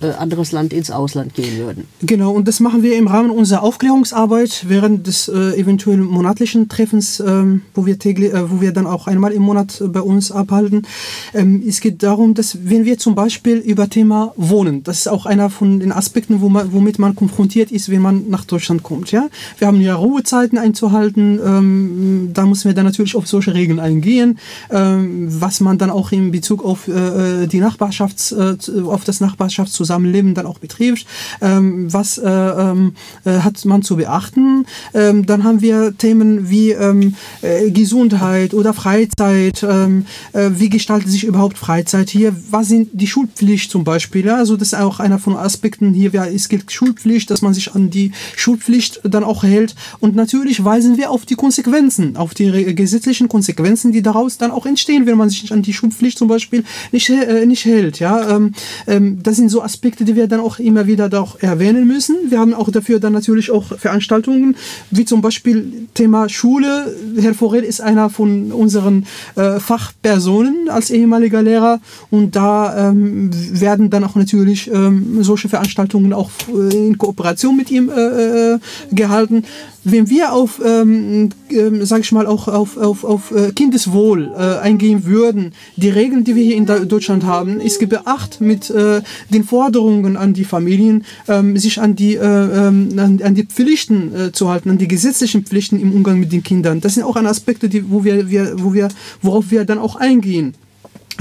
anderes 0.03 0.51
Land 0.51 0.73
ins 0.73 0.91
Ausland 0.91 1.33
gehen 1.33 1.57
würden. 1.57 1.85
Genau, 2.01 2.31
und 2.31 2.47
das 2.47 2.59
machen 2.59 2.83
wir 2.83 2.97
im 2.97 3.07
Rahmen 3.07 3.29
unserer 3.29 3.63
Aufklärungsarbeit 3.63 4.65
während 4.67 5.07
des 5.07 5.27
äh, 5.27 5.59
eventuell 5.59 5.97
monatlichen 5.97 6.69
Treffens, 6.69 7.19
ähm, 7.19 7.61
wo, 7.73 7.85
wir 7.85 7.99
täglich, 7.99 8.33
äh, 8.33 8.49
wo 8.49 8.61
wir 8.61 8.71
dann 8.71 8.87
auch 8.87 9.07
einmal 9.07 9.31
im 9.31 9.43
Monat 9.43 9.79
äh, 9.79 9.87
bei 9.87 10.01
uns 10.01 10.31
abhalten. 10.31 10.87
Ähm, 11.33 11.63
es 11.67 11.79
geht 11.81 12.03
darum, 12.03 12.33
dass 12.33 12.57
wenn 12.63 12.85
wir 12.85 12.97
zum 12.97 13.15
Beispiel 13.15 13.57
über 13.57 13.89
Thema 13.89 14.33
Wohnen, 14.35 14.83
das 14.83 14.99
ist 14.99 15.07
auch 15.07 15.25
einer 15.25 15.49
von 15.49 15.79
den 15.79 15.91
Aspekten, 15.91 16.41
wo 16.41 16.49
man, 16.49 16.73
womit 16.73 16.99
man 16.99 17.15
konfrontiert 17.15 17.71
ist, 17.71 17.89
wenn 17.89 18.01
man 18.01 18.29
nach 18.29 18.45
Deutschland 18.45 18.83
kommt. 18.83 19.11
Ja? 19.11 19.29
Wir 19.57 19.67
haben 19.67 19.81
ja 19.81 19.95
Ruhezeiten 19.95 20.57
einzuhalten, 20.57 21.39
ähm, 21.45 22.29
da 22.33 22.45
müssen 22.45 22.69
wir 22.69 22.73
dann 22.73 22.85
natürlich 22.85 23.15
auf 23.15 23.27
solche 23.27 23.53
Regeln 23.53 23.79
eingehen, 23.79 24.39
ähm, 24.71 25.27
was 25.29 25.59
man 25.59 25.77
dann 25.77 25.89
auch 25.91 26.11
in 26.11 26.31
Bezug 26.31 26.65
auf 26.65 26.87
äh, 26.87 27.43
äh 27.43 27.47
die 27.47 27.59
Nachbarschafts, 27.59 28.31
äh, 28.31 28.55
auf 28.85 29.03
das 29.03 29.19
Nachbarschaftszusammenhang 29.19 29.90
Zusammenleben 29.91 30.33
dann 30.33 30.45
auch 30.45 30.59
betrifft. 30.59 31.05
Ähm, 31.41 31.91
was 31.91 32.17
äh, 32.17 32.29
ähm, 32.29 32.93
äh, 33.25 33.39
hat 33.39 33.63
man 33.65 33.81
zu 33.81 33.97
beachten? 33.97 34.65
Ähm, 34.93 35.25
dann 35.25 35.43
haben 35.43 35.61
wir 35.61 35.97
Themen 35.97 36.49
wie 36.49 36.71
ähm, 36.71 37.15
äh, 37.41 37.71
Gesundheit 37.71 38.53
oder 38.53 38.73
Freizeit. 38.73 39.63
Ähm, 39.63 40.05
äh, 40.31 40.51
wie 40.53 40.69
gestaltet 40.69 41.09
sich 41.09 41.25
überhaupt 41.25 41.57
Freizeit 41.57 42.09
hier? 42.09 42.33
Was 42.49 42.69
sind 42.69 42.89
die 42.93 43.07
Schulpflicht 43.07 43.69
zum 43.69 43.83
Beispiel? 43.83 44.25
Ja? 44.25 44.37
Also 44.37 44.55
das 44.55 44.69
ist 44.69 44.79
auch 44.79 44.99
einer 45.01 45.19
von 45.19 45.35
Aspekten 45.35 45.93
hier. 45.93 46.11
Ja, 46.11 46.25
es 46.25 46.47
gilt 46.47 46.71
Schulpflicht, 46.71 47.29
dass 47.29 47.41
man 47.41 47.53
sich 47.53 47.75
an 47.75 47.89
die 47.89 48.13
Schulpflicht 48.37 49.01
dann 49.03 49.25
auch 49.25 49.43
hält. 49.43 49.75
Und 49.99 50.15
natürlich 50.15 50.63
weisen 50.63 50.97
wir 50.97 51.11
auf 51.11 51.25
die 51.25 51.35
Konsequenzen, 51.35 52.15
auf 52.15 52.33
die 52.33 52.75
gesetzlichen 52.75 53.27
Konsequenzen, 53.27 53.91
die 53.91 54.01
daraus 54.01 54.37
dann 54.37 54.51
auch 54.51 54.65
entstehen, 54.65 55.05
wenn 55.05 55.17
man 55.17 55.29
sich 55.29 55.41
nicht 55.41 55.51
an 55.51 55.61
die 55.61 55.73
Schulpflicht 55.73 56.17
zum 56.17 56.29
Beispiel 56.29 56.63
nicht, 56.93 57.09
äh, 57.09 57.45
nicht 57.45 57.65
hält. 57.65 57.99
Ja? 57.99 58.37
Ähm, 58.37 58.53
ähm, 58.87 59.19
das 59.21 59.35
sind 59.35 59.49
so 59.49 59.61
Aspekte, 59.61 59.80
Aspekte, 59.81 60.05
die 60.05 60.15
wir 60.15 60.27
dann 60.27 60.41
auch 60.41 60.59
immer 60.59 60.85
wieder 60.85 61.09
auch 61.19 61.39
erwähnen 61.39 61.87
müssen. 61.87 62.15
Wir 62.29 62.37
haben 62.37 62.53
auch 62.53 62.69
dafür 62.69 62.99
dann 62.99 63.13
natürlich 63.13 63.49
auch 63.49 63.65
Veranstaltungen, 63.79 64.55
wie 64.91 65.05
zum 65.05 65.21
Beispiel 65.21 65.87
Thema 65.95 66.29
Schule. 66.29 66.95
Herr 67.19 67.33
Forel 67.33 67.63
ist 67.63 67.81
einer 67.81 68.11
von 68.11 68.51
unseren 68.51 69.07
äh, 69.35 69.59
Fachpersonen 69.59 70.69
als 70.69 70.91
ehemaliger 70.91 71.41
Lehrer 71.41 71.79
und 72.11 72.35
da 72.35 72.89
ähm, 72.89 73.31
werden 73.59 73.89
dann 73.89 74.03
auch 74.03 74.13
natürlich 74.13 74.69
ähm, 74.71 75.23
solche 75.23 75.49
Veranstaltungen 75.49 76.13
auch 76.13 76.29
äh, 76.53 76.87
in 76.89 76.99
Kooperation 76.99 77.57
mit 77.57 77.71
ihm 77.71 77.89
äh, 77.89 78.53
äh 78.53 78.59
gehalten 78.91 79.45
wenn 79.83 80.09
wir 80.09 80.33
auf, 80.33 80.61
ähm, 80.63 81.29
ähm, 81.49 81.85
sag 81.85 82.01
ich 82.01 82.11
mal, 82.11 82.27
auch 82.27 82.47
auf, 82.47 82.77
auf, 82.77 83.03
auf 83.03 83.31
äh, 83.31 83.51
Kindeswohl 83.51 84.31
äh, 84.35 84.59
eingehen 84.59 85.05
würden, 85.05 85.53
die 85.75 85.89
Regeln, 85.89 86.23
die 86.23 86.35
wir 86.35 86.43
hier 86.43 86.55
in 86.55 86.65
Deutschland 86.65 87.23
haben, 87.25 87.59
ist 87.59 87.79
gebeacht 87.79 88.41
mit 88.41 88.69
äh, 88.69 89.01
den 89.29 89.43
Forderungen 89.43 90.17
an 90.17 90.33
die 90.33 90.45
Familien, 90.45 91.03
ähm, 91.27 91.57
sich 91.57 91.81
an 91.81 91.95
die, 91.95 92.15
äh, 92.15 92.21
ähm, 92.21 92.89
an, 92.97 93.21
an, 93.23 93.35
die 93.35 93.45
Pflichten 93.45 94.13
äh, 94.13 94.31
zu 94.31 94.49
halten, 94.49 94.69
an 94.69 94.77
die 94.77 94.87
gesetzlichen 94.87 95.45
Pflichten 95.45 95.79
im 95.79 95.93
Umgang 95.93 96.19
mit 96.19 96.31
den 96.31 96.43
Kindern. 96.43 96.81
Das 96.81 96.95
sind 96.95 97.03
auch 97.03 97.15
Aspekte, 97.15 97.69
die, 97.69 97.89
wo 97.89 98.03
wir, 98.03 98.29
wir, 98.29 98.55
wo 98.57 98.73
wir, 98.73 98.89
worauf 99.21 99.51
wir 99.51 99.65
dann 99.65 99.79
auch 99.79 99.95
eingehen. 99.95 100.53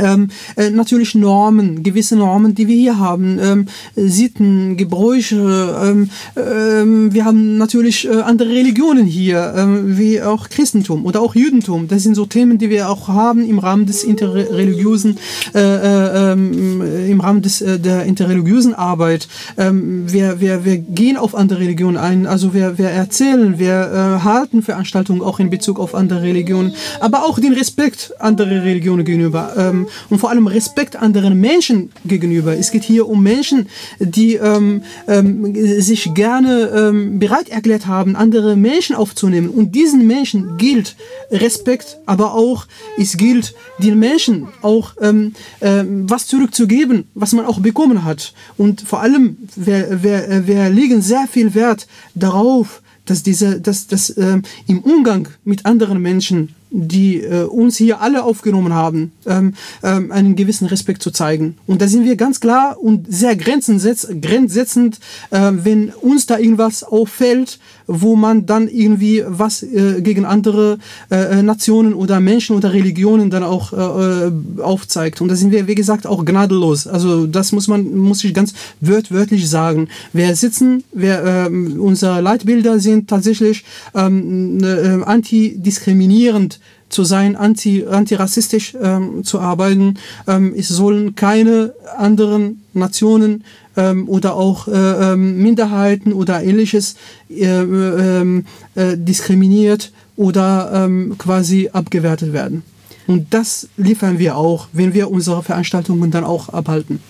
Ähm, 0.01 0.29
äh, 0.57 0.71
natürlich 0.71 1.15
Normen, 1.15 1.83
gewisse 1.83 2.17
Normen, 2.17 2.55
die 2.55 2.69
wir 2.69 2.77
hier 2.77 2.99
haben, 2.99 3.39
ähm, 3.41 3.67
Sitten, 3.97 4.77
Gebräuche. 4.77 5.81
Ähm, 5.83 6.11
ähm 6.37 7.13
wir 7.13 7.25
haben 7.25 7.59
natürlich 7.59 8.09
äh, 8.09 8.21
andere 8.23 8.51
Religionen 8.51 9.07
hier, 9.07 9.55
ähm, 9.57 9.99
wie 9.99 10.23
auch 10.23 10.49
Christentum 10.49 11.05
oder 11.05 11.21
auch 11.21 11.35
Judentum. 11.35 11.89
Das 11.89 12.03
sind 12.03 12.15
so 12.15 12.27
Themen, 12.27 12.59
die 12.59 12.71
wir 12.71 12.89
auch 12.89 13.09
haben 13.09 13.49
im 13.49 13.59
Rahmen 13.59 13.87
des 13.87 14.05
interreligiösen, 14.05 15.19
äh, 15.55 15.59
äh 15.59 16.33
ähm, 16.33 16.83
im 17.09 17.21
Rahmen 17.21 17.43
des, 17.43 17.61
äh, 17.61 17.79
der 17.79 18.05
interreligiösen 18.05 18.75
Arbeit. 18.75 19.29
wir, 19.57 20.41
wir, 20.41 20.65
wir 20.65 20.79
gehen 20.79 21.17
auf 21.17 21.35
andere 21.35 21.61
Religionen 21.61 21.97
ein, 21.97 22.27
also 22.27 22.55
wir, 22.55 22.79
wir 22.79 22.89
erzählen, 22.89 23.59
wir 23.59 24.21
äh, 24.21 24.25
halten 24.25 24.63
Veranstaltungen 24.63 25.23
auch 25.23 25.39
in 25.39 25.51
Bezug 25.51 25.79
auf 25.79 25.95
andere 25.95 26.23
Religionen, 26.23 26.75
aber 27.01 27.25
auch 27.25 27.39
den 27.39 27.53
Respekt 27.53 28.13
anderer 28.19 28.63
Religionen 28.63 29.05
gegenüber 29.05 29.53
ähm, 29.57 29.87
und 30.09 30.19
vor 30.19 30.31
allem 30.31 30.47
Respekt 30.47 30.97
anderen 30.97 31.41
Menschen 31.41 31.91
gegenüber. 32.05 32.57
Es 32.57 32.71
geht 32.71 32.85
hier 32.85 33.09
um 33.09 33.23
Menschen, 33.23 33.69
die 33.99 34.35
ähm, 34.35 34.83
ähm, 35.07 35.55
sich 35.81 36.15
gerne 36.15 36.71
ähm, 36.75 37.19
bereit 37.19 37.49
erklärt 37.49 37.87
haben, 37.87 38.17
andere 38.17 38.57
Menschen 38.57 38.97
aufzunehmen. 38.97 39.49
Und 39.49 39.75
diesen 39.75 40.07
Menschen 40.07 40.57
gilt 40.57 40.97
Respekt, 41.31 41.99
aber 42.07 42.35
auch 42.35 42.67
es 42.99 43.17
gilt 43.17 43.55
den 43.79 43.99
Menschen 43.99 44.49
auch 44.63 44.93
ähm, 45.01 45.35
ähm, 45.61 46.09
was 46.09 46.27
zurückzugeben, 46.27 47.09
was 47.15 47.33
man 47.33 47.47
auch 47.47 47.61
bekommen 47.61 48.05
hat. 48.05 48.33
Und 48.57 48.81
vor 48.83 49.01
allem, 49.01 49.37
wir, 49.57 50.03
wir, 50.03 50.47
wir 50.47 50.69
legen 50.71 51.03
sehr 51.03 51.27
viel 51.31 51.55
Wert 51.55 51.87
darauf, 52.15 52.83
dass 53.07 53.23
diese, 53.23 53.61
dass, 53.61 53.87
dass 53.87 54.11
äh, 54.11 54.41
im 54.67 54.81
Umgang 54.81 55.29
mit 55.45 55.67
anderen 55.67 56.01
Menschen 56.01 56.55
die 56.71 57.21
äh, 57.21 57.45
uns 57.45 57.77
hier 57.77 58.01
alle 58.01 58.23
aufgenommen 58.23 58.73
haben, 58.73 59.13
ähm, 59.27 59.55
ähm, 59.83 60.13
einen 60.13 60.37
gewissen 60.37 60.67
Respekt 60.67 61.03
zu 61.03 61.11
zeigen. 61.11 61.57
Und 61.67 61.83
da 61.83 61.89
sind 61.89 62.05
wir 62.05 62.17
ganz 62.17 62.41
klar 62.41 62.77
und 62.81 63.07
sehr 63.13 63.37
grenzsetzend, 63.37 65.01
äh, 65.31 65.51
wenn 65.53 65.91
uns 65.91 66.27
da 66.27 66.39
irgendwas 66.39 66.85
auffällt, 66.85 67.59
wo 67.87 68.15
man 68.15 68.47
dann 68.47 68.69
irgendwie 68.69 69.25
was 69.27 69.65
äh, 69.65 70.01
gegen 70.01 70.25
andere 70.25 70.79
äh, 71.11 71.43
Nationen 71.43 71.93
oder 71.93 72.21
Menschen 72.21 72.55
oder 72.55 72.73
Religionen 72.73 73.31
dann 73.31 73.43
auch 73.43 73.73
äh, 73.73 74.29
äh, 74.29 74.33
aufzeigt. 74.63 75.21
Und 75.21 75.29
da 75.29 75.35
sind 75.35 75.51
wir, 75.51 75.67
wie 75.67 75.75
gesagt, 75.75 76.07
auch 76.07 76.25
gnadenlos. 76.25 76.87
Also 76.87 77.27
das 77.27 77.51
muss 77.51 77.67
man, 77.67 77.97
muss 77.97 78.23
ich 78.23 78.33
ganz 78.33 78.55
wörtlich 78.81 79.49
sagen. 79.49 79.89
Wir 80.13 80.37
sitzen, 80.37 80.85
wir, 80.93 81.25
äh, 81.25 81.49
unsere 81.49 82.21
Leitbilder 82.21 82.79
sind 82.79 83.11
tatsächlich 83.11 83.65
ähm, 83.95 84.63
äh, 84.63 85.03
antidiskriminierend 85.03 86.60
zu 86.91 87.05
sein, 87.05 87.37
anti, 87.37 87.87
antirassistisch 87.87 88.77
ähm, 88.81 89.25
zu 89.25 89.41
arbeiten. 89.41 89.95
Ähm, 90.27 90.53
es 90.57 90.69
sollen 90.69 91.15
keine 91.15 91.73
anderen 91.97 92.63
Nationen 92.75 93.45
ähm, 93.77 94.09
oder 94.09 94.35
auch 94.35 94.69
äh, 94.69 94.73
ähm, 94.73 95.43
Minderheiten 95.43 96.13
oder 96.13 96.43
ähnliches 96.43 96.97
äh, 97.31 97.45
äh, 97.45 98.43
äh, 98.75 98.97
diskriminiert 98.97 99.93
oder 100.17 100.71
ähm, 100.75 101.15
quasi 101.17 101.71
abgewertet 101.73 102.33
werden. 102.33 102.63
Und 103.07 103.33
das 103.33 103.69
liefern 103.77 104.19
wir 104.19 104.37
auch, 104.37 104.69
wenn 104.73 104.93
wir 104.93 105.11
unsere 105.11 105.43
Veranstaltungen 105.43 106.11
dann 106.11 106.25
auch 106.25 106.51
abhalten. 106.51 107.01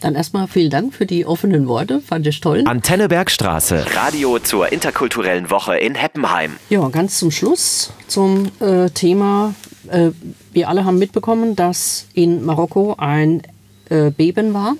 Dann 0.00 0.14
erstmal 0.14 0.46
vielen 0.46 0.70
Dank 0.70 0.94
für 0.94 1.06
die 1.06 1.24
offenen 1.24 1.68
Worte, 1.68 2.00
fand 2.00 2.26
ich 2.26 2.40
toll. 2.40 2.64
Antenne 2.66 3.08
Bergstraße, 3.08 3.86
Radio 3.94 4.38
zur 4.38 4.70
interkulturellen 4.70 5.50
Woche 5.50 5.76
in 5.78 5.94
Heppenheim. 5.94 6.56
Ja, 6.68 6.86
ganz 6.88 7.18
zum 7.18 7.30
Schluss 7.30 7.92
zum 8.06 8.50
äh, 8.60 8.90
Thema. 8.90 9.54
Äh, 9.88 10.10
wir 10.52 10.68
alle 10.68 10.84
haben 10.84 10.98
mitbekommen, 10.98 11.56
dass 11.56 12.06
in 12.12 12.44
Marokko 12.44 12.94
ein 12.98 13.42
äh, 13.88 14.10
Beben 14.10 14.52
war. 14.52 14.74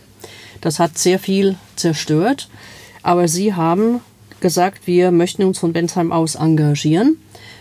Das 0.61 0.79
hat 0.79 0.99
sehr 0.99 1.19
viel 1.19 1.57
zerstört. 1.77 2.49
Aber 3.03 3.29
Sie 3.29 3.55
haben 3.55 4.01
gesagt, 4.41 4.87
wir 4.87 5.13
möchten 5.13 5.45
uns 5.45 5.59
von 5.59 5.73
Bensheim 5.73 6.13
aus 6.13 6.35
engagieren. 6.35 7.17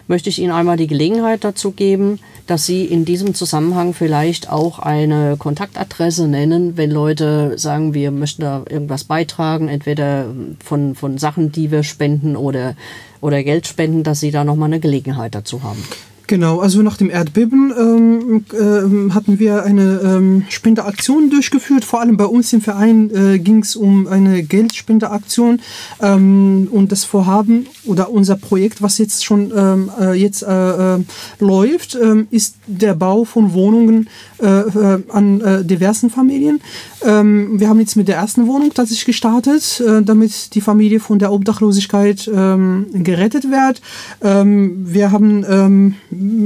Möchte 0.07 0.29
ich 0.29 0.39
Ihnen 0.39 0.51
einmal 0.51 0.77
die 0.77 0.87
Gelegenheit 0.87 1.43
dazu 1.43 1.71
geben, 1.71 2.19
dass 2.47 2.65
Sie 2.65 2.85
in 2.85 3.05
diesem 3.05 3.33
Zusammenhang 3.33 3.93
vielleicht 3.93 4.49
auch 4.49 4.79
eine 4.79 5.35
Kontaktadresse 5.37 6.27
nennen, 6.27 6.77
wenn 6.77 6.91
Leute 6.91 7.57
sagen, 7.57 7.93
wir 7.93 8.11
möchten 8.11 8.41
da 8.41 8.63
irgendwas 8.69 9.03
beitragen, 9.03 9.67
entweder 9.67 10.27
von, 10.63 10.95
von 10.95 11.17
Sachen, 11.17 11.51
die 11.51 11.71
wir 11.71 11.83
spenden 11.83 12.35
oder, 12.35 12.75
oder 13.21 13.43
Geld 13.43 13.67
spenden, 13.67 14.03
dass 14.03 14.19
Sie 14.19 14.31
da 14.31 14.43
nochmal 14.43 14.69
eine 14.69 14.79
Gelegenheit 14.79 15.35
dazu 15.35 15.63
haben. 15.63 15.83
Genau, 16.27 16.59
also 16.59 16.81
nach 16.81 16.97
dem 16.97 17.11
Erdbeben 17.11 17.71
ähm, 17.77 18.45
äh, 18.51 19.13
hatten 19.13 19.37
wir 19.37 19.63
eine 19.63 19.99
ähm, 20.03 20.45
Spendeaktion 20.49 21.29
durchgeführt. 21.29 21.85
Vor 21.85 22.01
allem 22.01 22.17
bei 22.17 22.25
uns 22.25 22.51
im 22.51 22.61
Verein 22.61 23.11
äh, 23.13 23.37
ging 23.37 23.59
es 23.59 23.75
um 23.75 24.07
eine 24.07 24.41
Geldspendeaktion 24.41 25.61
ähm, 26.01 26.67
und 26.71 26.91
das 26.91 27.03
Vorhaben 27.03 27.67
oder 27.85 28.09
unser 28.09 28.37
Projekt, 28.37 28.81
was 28.81 28.97
jetzt 28.97 29.23
schon 29.23 29.53
ähm, 29.55 29.91
äh, 29.99 30.13
jetzt 30.13 30.41
äh, 30.41 30.95
äh, 30.95 31.03
läuft, 31.39 31.95
ähm, 31.95 32.27
ist 32.31 32.55
der 32.65 32.95
Bau 32.95 33.23
von 33.23 33.53
Wohnungen 33.53 34.09
äh, 34.39 34.99
an 35.09 35.65
diversen 35.67 36.09
Familien. 36.09 36.61
Ähm, 37.03 37.59
wir 37.59 37.69
haben 37.69 37.79
jetzt 37.79 37.95
mit 37.95 38.07
der 38.07 38.17
ersten 38.17 38.47
Wohnung 38.47 38.71
tatsächlich 38.73 39.05
gestartet, 39.05 39.81
damit 40.03 40.55
die 40.55 40.61
Familie 40.61 40.99
von 40.99 41.19
der 41.19 41.31
Obdachlosigkeit 41.31 42.25
gerettet 42.25 43.45
wird. 43.45 43.81
wir 44.21 45.11
haben 45.11 45.95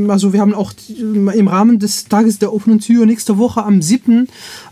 also 0.09 0.33
wir 0.33 0.41
haben 0.41 0.53
auch 0.53 0.73
im 0.97 1.47
Rahmen 1.47 1.79
des 1.79 2.05
Tages 2.05 2.39
der 2.39 2.53
offenen 2.53 2.79
Tür 2.79 3.05
nächste 3.05 3.37
Woche 3.37 3.63
am 3.63 3.81
7., 3.81 4.27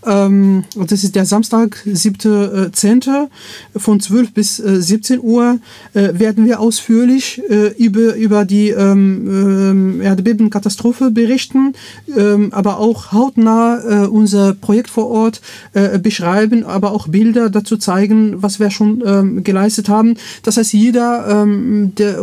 ähm, 0.06 0.63
das 0.75 1.03
ist 1.03 1.15
der 1.15 1.25
Samstag, 1.25 1.84
7.10. 1.86 3.10
Äh, 3.10 3.80
von 3.80 3.99
12 3.99 4.34
bis 4.34 4.60
äh, 4.60 4.82
17 4.82 5.19
Uhr, 5.21 5.60
äh, 5.93 6.10
werden 6.13 6.45
wir 6.45 6.60
ausführlich 6.60 7.41
äh, 7.49 7.73
über, 7.77 8.15
über 8.15 8.45
die 8.45 8.69
ähm, 8.69 10.01
äh, 10.01 10.06
Erdbebenkatastrophe 10.06 11.12
berichten, 11.12 11.73
ähm, 12.15 12.53
aber 12.53 12.80
auch 12.80 13.07
hautnah 13.12 13.80
äh, 14.04 14.08
unser 14.08 14.54
Projekt 14.54 14.89
vor 14.89 15.10
Ort 15.10 15.41
äh, 15.74 16.00
beschreiben, 16.00 16.63
aber 16.63 16.91
auch 16.91 17.08
Bilder 17.08 17.50
dazu 17.50 17.78
zeigen, 17.78 18.41
was 18.41 18.60
wir 18.60 18.70
schon 18.70 19.04
ähm, 19.06 19.43
geleistet 19.43 19.89
haben. 19.89 20.15
Das 20.43 20.58
heißt, 20.58 20.74
jeder, 20.74 21.28
ähm, 21.28 21.93
der, 21.98 22.20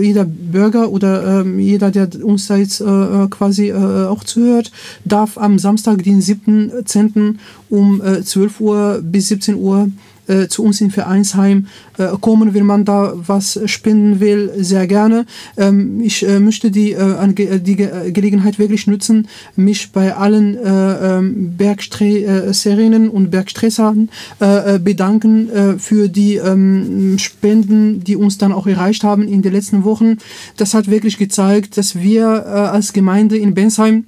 jeder 0.00 0.24
Bürger 0.24 0.90
oder 0.90 1.40
ähm, 1.40 1.58
jeder, 1.58 1.90
der 1.90 2.08
uns 2.22 2.46
da 2.46 2.56
jetzt 2.56 2.80
äh, 2.80 2.84
äh, 2.84 3.28
quasi 3.28 3.68
äh, 3.68 4.06
auch 4.06 4.24
zuhört, 4.24 4.70
darf 5.04 5.38
am 5.38 5.58
Samstag, 5.58 6.02
den 6.02 6.20
7.10. 6.20 7.36
um 7.68 8.02
äh, 8.02 8.22
12 8.22 8.60
Uhr 8.60 9.00
bis 9.02 9.28
17 9.28 9.56
Uhr 9.56 9.88
äh, 10.30 10.48
zu 10.48 10.62
uns 10.64 10.80
in 10.80 10.90
Vereinsheim 10.90 11.66
äh, 11.98 12.08
kommen, 12.20 12.54
wenn 12.54 12.66
man 12.66 12.84
da 12.84 13.12
was 13.14 13.60
spenden 13.66 14.20
will, 14.20 14.50
sehr 14.56 14.86
gerne. 14.86 15.26
Ähm, 15.56 16.00
ich 16.00 16.26
äh, 16.26 16.40
möchte 16.40 16.70
die, 16.70 16.92
äh, 16.92 17.60
die 17.60 17.76
Ge 17.76 18.12
Gelegenheit 18.12 18.58
wirklich 18.58 18.86
nutzen, 18.86 19.28
mich 19.56 19.92
bei 19.92 20.14
allen 20.14 20.56
äh, 20.56 21.18
ähm, 21.18 21.56
Bergstresserinnen 21.56 23.08
und 23.08 23.30
Bergstressern 23.30 24.08
äh, 24.38 24.78
bedanken 24.78 25.50
äh, 25.50 25.78
für 25.78 26.08
die 26.08 26.36
ähm, 26.36 27.18
Spenden, 27.18 28.04
die 28.04 28.16
uns 28.16 28.38
dann 28.38 28.52
auch 28.52 28.66
erreicht 28.66 29.04
haben 29.04 29.26
in 29.26 29.42
den 29.42 29.52
letzten 29.52 29.84
Wochen. 29.84 30.18
Das 30.56 30.74
hat 30.74 30.90
wirklich 30.90 31.18
gezeigt, 31.18 31.76
dass 31.76 31.96
wir 31.96 32.44
äh, 32.46 32.50
als 32.50 32.92
Gemeinde 32.92 33.36
in 33.36 33.54
Bensheim 33.54 34.04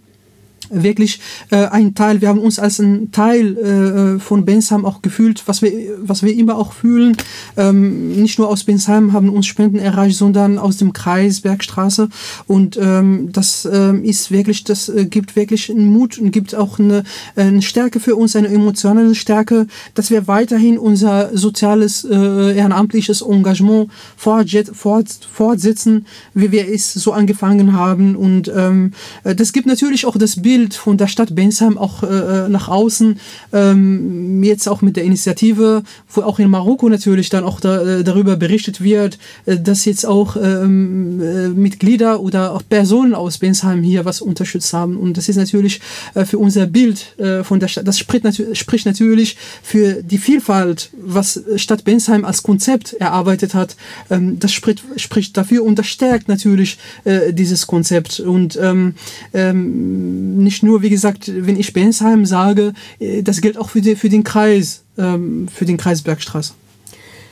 wirklich 0.73 1.21
äh, 1.51 1.67
ein 1.67 1.95
Teil, 1.95 2.21
wir 2.21 2.29
haben 2.29 2.39
uns 2.39 2.59
als 2.59 2.79
ein 2.79 3.13
Teil 3.13 3.57
äh, 3.57 4.19
von 4.21 4.45
Bensheim 4.45 4.85
auch 4.85 5.03
gefühlt, 5.03 5.43
was 5.47 5.63
wir, 5.63 5.73
was 5.99 6.23
wir 6.23 6.35
immer 6.35 6.57
auch 6.57 6.73
fühlen. 6.73 7.17
Ähm, 7.57 8.21
nicht 8.21 8.39
nur 8.39 8.49
aus 8.49 8.65
Bensheim 8.65 9.13
haben 9.13 9.29
uns 9.29 9.47
Spenden 9.47 9.79
erreicht, 9.79 10.17
sondern 10.17 10.59
aus 10.59 10.77
dem 10.77 10.93
Kreis 10.93 11.41
Bergstraße. 11.41 12.09
Und 12.47 12.79
ähm, 12.81 13.31
das 13.33 13.69
ähm, 13.71 14.05
ist 14.05 14.31
wirklich, 14.31 14.65
das 14.65 14.89
äh, 14.89 15.07
gibt 15.07 15.37
wirklich 15.37 15.71
einen 15.71 15.87
Mut 15.87 16.19
und 16.19 16.31
gibt 16.31 16.55
auch 16.55 16.79
eine, 16.79 17.05
eine 17.37 17.63
Stärke 17.63 18.01
für 18.01 18.17
uns, 18.17 18.37
eine 18.37 18.49
emotionale 18.49 19.15
Stärke, 19.15 19.67
dass 19.95 20.11
wir 20.11 20.27
weiterhin 20.27 20.79
unser 20.79 21.37
soziales, 21.37 22.05
äh, 22.05 22.57
ehrenamtliches 22.57 23.23
Engagement 23.23 23.91
fort, 24.17 24.49
fort, 24.73 25.09
fortsetzen, 25.33 26.07
wie 26.35 26.53
wir 26.53 26.69
es 26.69 26.93
so 26.93 27.13
angefangen 27.13 27.73
haben. 27.73 28.17
Und 28.17 28.51
ähm, 28.55 28.93
äh, 29.25 29.35
das 29.35 29.53
gibt 29.53 29.67
natürlich 29.67 30.07
auch 30.07 30.17
das 30.17 30.41
Bild, 30.41 30.62
Bild 30.63 30.75
von 30.75 30.97
der 30.97 31.09
Stadt 31.09 31.35
Bensheim 31.35 31.77
auch 31.77 32.05
äh, 32.05 32.49
nach 32.49 32.69
außen, 32.69 33.19
ähm, 33.53 34.45
jetzt 34.45 34.69
auch 34.69 34.81
mit 34.81 34.97
der 34.97 35.03
Initiative, 35.03 35.83
wo 36.09 36.23
auch 36.23 36.39
in 36.39 36.49
Marokko 36.51 36.89
natürlich 36.89 37.31
dann 37.31 37.43
auch 37.43 37.59
da, 37.59 37.83
äh, 37.83 38.05
darüber 38.05 38.37
berichtet 38.37 38.81
wird, 38.81 39.19
äh, 39.45 39.59
dass 39.59 39.85
jetzt 39.87 40.07
auch 40.07 40.37
ähm, 40.37 41.21
äh, 41.21 41.49
Mitglieder 41.49 42.21
oder 42.21 42.53
auch 42.53 42.63
Personen 42.69 43.13
aus 43.15 43.39
Bensheim 43.39 43.83
hier 43.83 44.05
was 44.05 44.21
unterstützt 44.21 44.73
haben. 44.73 44.97
Und 44.97 45.17
das 45.17 45.29
ist 45.29 45.35
natürlich 45.35 45.81
äh, 46.15 46.25
für 46.25 46.39
unser 46.39 46.67
Bild 46.67 47.19
äh, 47.19 47.43
von 47.43 47.59
der 47.59 47.67
Stadt, 47.67 47.89
das 47.89 47.99
spricht, 47.99 48.23
natu 48.23 48.55
spricht 48.55 48.87
natürlich 48.87 49.37
für 49.65 50.05
die 50.05 50.19
Vielfalt, 50.19 50.91
was 50.97 51.43
Stadt 51.57 51.83
Bensheim 51.83 52.25
als 52.25 52.45
Konzept 52.45 52.93
erarbeitet 52.93 53.55
hat. 53.55 53.75
Ähm, 54.11 54.39
das 54.39 54.53
spricht, 54.53 54.85
spricht 54.95 55.37
dafür 55.37 55.65
und 55.65 55.77
das 55.77 55.89
stärkt 55.89 56.29
natürlich 56.29 56.79
äh, 57.03 57.33
dieses 57.33 57.67
Konzept. 57.67 58.21
Und 58.21 58.57
ähm, 58.63 58.95
ähm, 59.35 60.45
nicht 60.53 60.63
nur, 60.63 60.83
wie 60.83 60.91
gesagt, 60.91 61.31
wenn 61.35 61.59
ich 61.59 61.73
Bensheim 61.73 62.27
sage, 62.27 62.75
äh, 62.99 63.23
das 63.23 63.41
gilt 63.41 63.57
auch 63.57 63.71
für, 63.71 63.81
die, 63.81 63.97
für 63.97 64.11
den 64.11 64.23
Kreis, 64.23 64.85
ähm, 64.99 65.49
für 65.49 65.65
den 65.65 65.79
Kreis 65.79 66.03
Bergstraße. 66.03 66.53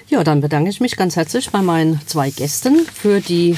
Ja, 0.08 0.24
dann 0.24 0.40
bedanke 0.40 0.70
ich 0.70 0.80
mich 0.80 0.96
ganz 0.96 1.16
herzlich 1.16 1.50
bei 1.50 1.60
meinen 1.60 2.00
zwei 2.06 2.30
Gästen 2.30 2.86
für 2.86 3.20
die 3.20 3.56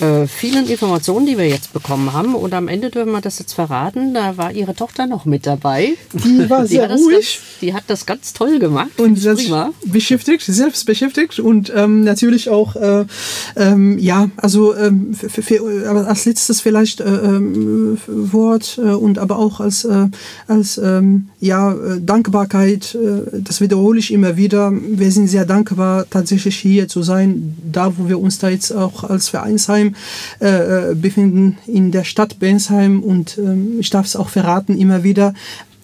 äh, 0.00 0.26
vielen 0.26 0.66
Informationen, 0.66 1.26
die 1.26 1.38
wir 1.38 1.48
jetzt 1.48 1.72
bekommen 1.72 2.12
haben. 2.12 2.34
Und 2.34 2.52
am 2.52 2.68
Ende 2.68 2.90
dürfen 2.90 3.12
wir 3.12 3.20
das 3.20 3.38
jetzt 3.38 3.54
verraten. 3.54 4.12
Da 4.12 4.36
war 4.36 4.52
Ihre 4.52 4.74
Tochter 4.74 5.06
noch 5.06 5.24
mit 5.24 5.46
dabei. 5.46 5.94
Die 6.12 6.50
war 6.50 6.66
sehr 6.66 6.88
hat 6.88 6.98
ruhig. 6.98 7.40
Ganz, 7.40 7.60
die 7.60 7.74
hat 7.74 7.84
das 7.86 8.04
ganz 8.04 8.32
toll 8.32 8.58
gemacht. 8.58 8.90
Und 8.98 9.16
selbst 9.16 9.50
beschäftigt, 9.84 10.42
selbst 10.44 10.84
beschäftigt 10.84 11.38
und 11.38 11.72
ähm, 11.74 12.04
natürlich 12.04 12.50
auch, 12.50 12.76
äh, 12.76 13.04
ähm, 13.56 13.98
ja, 13.98 14.28
also 14.36 14.76
ähm, 14.76 15.14
für, 15.14 15.42
für, 15.42 16.06
als 16.06 16.26
letztes 16.26 16.60
vielleicht 16.60 17.00
äh, 17.00 17.04
ähm, 17.04 17.98
Wort 18.06 18.78
äh, 18.78 18.88
und 18.88 19.18
aber 19.18 19.38
auch 19.38 19.60
als, 19.60 19.84
äh, 19.84 20.08
als 20.46 20.78
ähm, 20.78 21.28
ja, 21.40 21.74
Dankbarkeit, 22.00 22.96
das 23.32 23.60
wiederhole 23.60 23.98
ich 23.98 24.12
immer 24.12 24.36
wieder. 24.36 24.72
Wir 24.72 25.10
sind 25.12 25.28
sehr 25.28 25.44
dankbar, 25.44 26.06
tatsächlich 26.10 26.56
hier 26.56 26.88
zu 26.88 27.02
sein, 27.02 27.56
da 27.70 27.96
wo 27.96 28.08
wir 28.08 28.18
uns 28.18 28.38
da 28.38 28.48
jetzt 28.48 28.72
auch 28.72 29.04
als 29.04 29.28
Vereinsheim 29.28 29.85
äh, 30.40 30.94
befinden, 30.94 31.58
in 31.66 31.90
der 31.90 32.04
Stadt 32.04 32.38
Bensheim. 32.38 33.02
Und 33.02 33.38
ähm, 33.38 33.76
ich 33.78 33.90
darf 33.90 34.06
es 34.06 34.16
auch 34.16 34.28
verraten, 34.28 34.78
immer 34.78 35.02
wieder, 35.02 35.34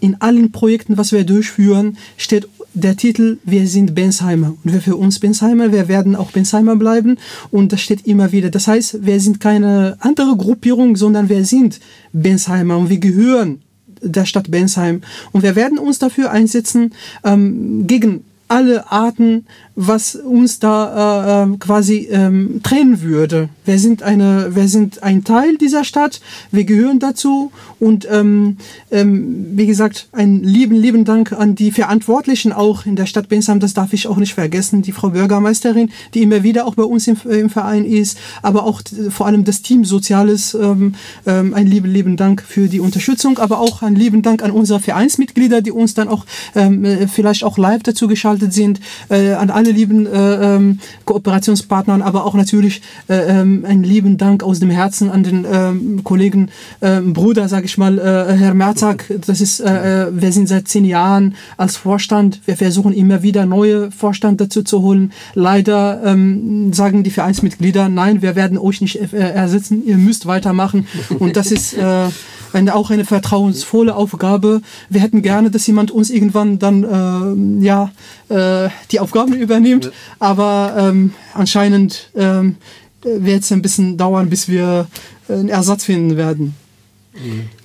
in 0.01 0.21
allen 0.21 0.51
Projekten, 0.51 0.97
was 0.97 1.13
wir 1.13 1.25
durchführen, 1.25 1.97
steht 2.17 2.49
der 2.75 2.97
Titel 2.97 3.39
Wir 3.45 3.67
sind 3.67 3.95
Bensheimer. 3.95 4.55
Und 4.65 4.73
wir 4.73 4.81
für 4.81 4.97
uns 4.97 5.19
Bensheimer, 5.19 5.73
wir 5.73 5.89
werden 5.89 6.17
auch 6.17 6.31
Bensheimer 6.33 6.77
bleiben. 6.77 7.19
Und 7.51 7.73
das 7.73 7.81
steht 7.83 8.07
immer 8.07 8.33
wieder. 8.33 8.51
Das 8.51 8.67
heißt, 8.67 9.05
wir 9.05 9.21
sind 9.21 9.41
keine 9.41 9.97
andere 10.01 10.37
Gruppierung, 10.37 10.97
sondern 10.97 11.29
wir 11.29 11.45
sind 11.45 11.81
Bensheimer 12.13 12.79
und 12.79 12.91
wir 12.91 12.99
gehören 12.99 13.63
der 14.03 14.25
Stadt 14.25 14.51
Bensheim. 14.51 15.03
Und 15.33 15.43
wir 15.43 15.55
werden 15.55 15.79
uns 15.79 15.99
dafür 15.99 16.31
einsetzen, 16.31 16.93
ähm, 17.25 17.87
gegen 17.87 18.25
alle 18.49 18.91
Arten, 18.91 19.47
was 19.75 20.15
uns 20.17 20.59
da 20.59 21.45
äh, 21.45 21.57
quasi 21.59 22.09
ähm, 22.11 22.61
trennen 22.63 23.01
würde. 23.01 23.49
Wir 23.65 23.79
sind, 23.79 24.03
eine, 24.03 24.55
wir 24.55 24.69
sind 24.69 25.03
ein 25.03 25.25
Teil 25.25 25.57
dieser 25.57 25.85
Stadt, 25.85 26.21
wir 26.51 26.65
gehören 26.65 26.99
dazu 26.99 27.53
und 27.81 28.07
ähm, 28.11 28.59
ähm, 28.91 29.47
wie 29.57 29.67
gesagt, 29.67 30.09
einen 30.13 30.43
lieben, 30.43 30.75
lieben 30.75 31.05
Dank 31.05 31.33
an 31.33 31.55
die 31.55 31.71
Verantwortlichen 31.71 32.53
auch 32.53 32.85
in 32.85 32.97
der 32.97 33.07
Stadt 33.07 33.29
Bensheim, 33.29 33.61
das 33.61 33.73
darf 33.73 33.93
ich 33.93 34.07
auch 34.07 34.17
nicht 34.17 34.35
vergessen, 34.35 34.83
die 34.83 34.93
Frau 34.93 35.11
Bürgermeisterin, 35.11 35.91
die 36.13 36.23
immer 36.23 36.43
wieder 36.43 36.67
auch 36.67 36.75
bei 36.75 36.83
uns 36.83 37.07
im, 37.07 37.17
im 37.31 37.49
Verein 37.49 37.85
ist, 37.85 38.19
aber 38.43 38.65
auch 38.65 38.83
vor 39.09 39.27
allem 39.27 39.45
das 39.45 39.63
Team 39.63 39.85
Soziales, 39.85 40.55
ähm, 40.55 40.95
ähm, 41.27 41.55
einen 41.55 41.69
lieben, 41.69 41.91
lieben 41.91 42.17
Dank 42.17 42.43
für 42.43 42.69
die 42.69 42.81
Unterstützung, 42.81 43.39
aber 43.39 43.59
auch 43.59 43.83
einen 43.83 43.97
lieben 43.97 44.23
Dank 44.23 44.43
an 44.43 44.51
unsere 44.51 44.81
Vereinsmitglieder, 44.81 45.63
die 45.63 45.71
uns 45.71 45.95
dann 45.95 46.09
auch 46.09 46.27
ähm, 46.55 47.09
vielleicht 47.09 47.45
auch 47.45 47.57
live 47.57 47.83
dazu 47.83 48.07
geschaltet 48.07 48.53
sind, 48.53 48.81
äh, 49.09 49.33
an 49.33 49.51
alle 49.51 49.62
lieben 49.71 50.07
äh, 50.07 50.57
ähm, 50.57 50.79
Kooperationspartnern, 51.05 52.03
aber 52.03 52.27
auch 52.27 52.35
natürlich 52.35 52.83
äh, 53.09 53.15
ähm, 53.15 53.65
einen 53.67 53.85
lieben 53.85 54.19
Dank 54.19 54.43
aus 54.43 54.61
dem 54.61 54.71
Herzen 54.71 55.11
an 55.11 55.23
den 55.23 55.47
ähm, 55.51 56.05
Kollegen, 56.05 56.51
ähm, 56.81 57.13
Bruder, 57.13 57.49
sage 57.49 57.67
ich 57.67 57.79
mal, 57.79 57.99
äh, 57.99 58.37
Herr 58.37 58.55
Merzak. 58.55 59.05
Das 59.27 59.41
ist, 59.41 59.61
äh, 59.61 60.07
äh, 60.07 60.09
wir 60.13 60.33
sind 60.33 60.49
seit 60.49 60.69
zehn 60.69 60.85
Jahren 60.85 61.35
als 61.57 61.77
Vorstand. 61.77 62.41
Wir 62.47 62.57
versuchen 62.57 62.93
immer 62.93 63.23
wieder 63.23 63.47
neue 63.47 63.91
Vorstand 63.91 64.41
dazu 64.41 64.63
zu 64.63 64.83
holen. 64.83 65.13
Leider 65.35 66.03
ähm, 66.05 66.73
sagen 66.73 67.05
die 67.05 67.11
Vereinsmitglieder, 67.11 67.89
nein, 67.89 68.23
wir 68.23 68.35
werden 68.35 68.59
euch 68.59 68.81
nicht 68.81 68.97
äh, 69.13 69.17
ersetzen. 69.17 69.83
Ihr 69.87 69.99
müsst 69.99 70.27
weitermachen. 70.27 70.87
Und 71.19 71.37
das 71.37 71.53
ist 71.53 71.75
äh, 71.75 72.09
eine, 72.55 72.75
auch 72.75 72.91
eine 72.91 73.05
vertrauensvolle 73.05 73.95
Aufgabe. 73.95 74.63
Wir 74.89 75.01
hätten 75.01 75.23
gerne, 75.23 75.51
dass 75.51 75.67
jemand 75.67 75.91
uns 75.91 76.11
irgendwann 76.11 76.59
dann 76.59 77.61
äh, 77.61 77.65
ja 77.65 77.91
äh, 78.29 78.71
die 78.91 79.01
Aufgaben 79.01 79.35
übernimmt, 79.35 79.93
aber 80.19 80.75
ähm, 80.79 81.15
anscheinend 81.35 82.11
ähm, 82.15 82.57
wird 83.03 83.43
es 83.43 83.53
ein 83.53 83.63
bisschen 83.63 83.97
dauern, 83.97 84.31
bis 84.31 84.49
wir 84.49 84.87
einen 85.29 85.49
Ersatz 85.49 85.85
finden 85.85 86.17
werden. 86.17 86.55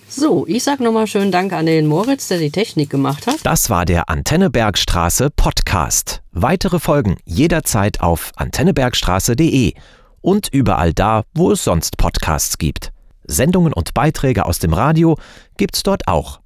So, 0.09 0.47
ich 0.47 0.63
sage 0.63 0.83
nochmal 0.83 1.05
schönen 1.05 1.31
Dank 1.31 1.53
an 1.53 1.65
den 1.65 1.85
Moritz, 1.85 2.27
der 2.27 2.39
die 2.39 2.49
Technik 2.49 2.89
gemacht 2.89 3.27
hat. 3.27 3.37
Das 3.43 3.69
war 3.69 3.85
der 3.85 4.09
Antennebergstraße 4.09 5.29
Podcast. 5.29 6.21
Weitere 6.31 6.79
Folgen 6.79 7.17
jederzeit 7.25 7.99
auf 8.01 8.31
antennebergstraße.de 8.35 9.73
und 10.21 10.47
überall 10.51 10.93
da, 10.93 11.23
wo 11.33 11.51
es 11.51 11.63
sonst 11.63 11.97
Podcasts 11.97 12.57
gibt. 12.57 12.91
Sendungen 13.27 13.73
und 13.73 13.93
Beiträge 13.93 14.45
aus 14.45 14.59
dem 14.59 14.73
Radio 14.73 15.17
gibt's 15.57 15.83
dort 15.83 16.07
auch 16.07 16.39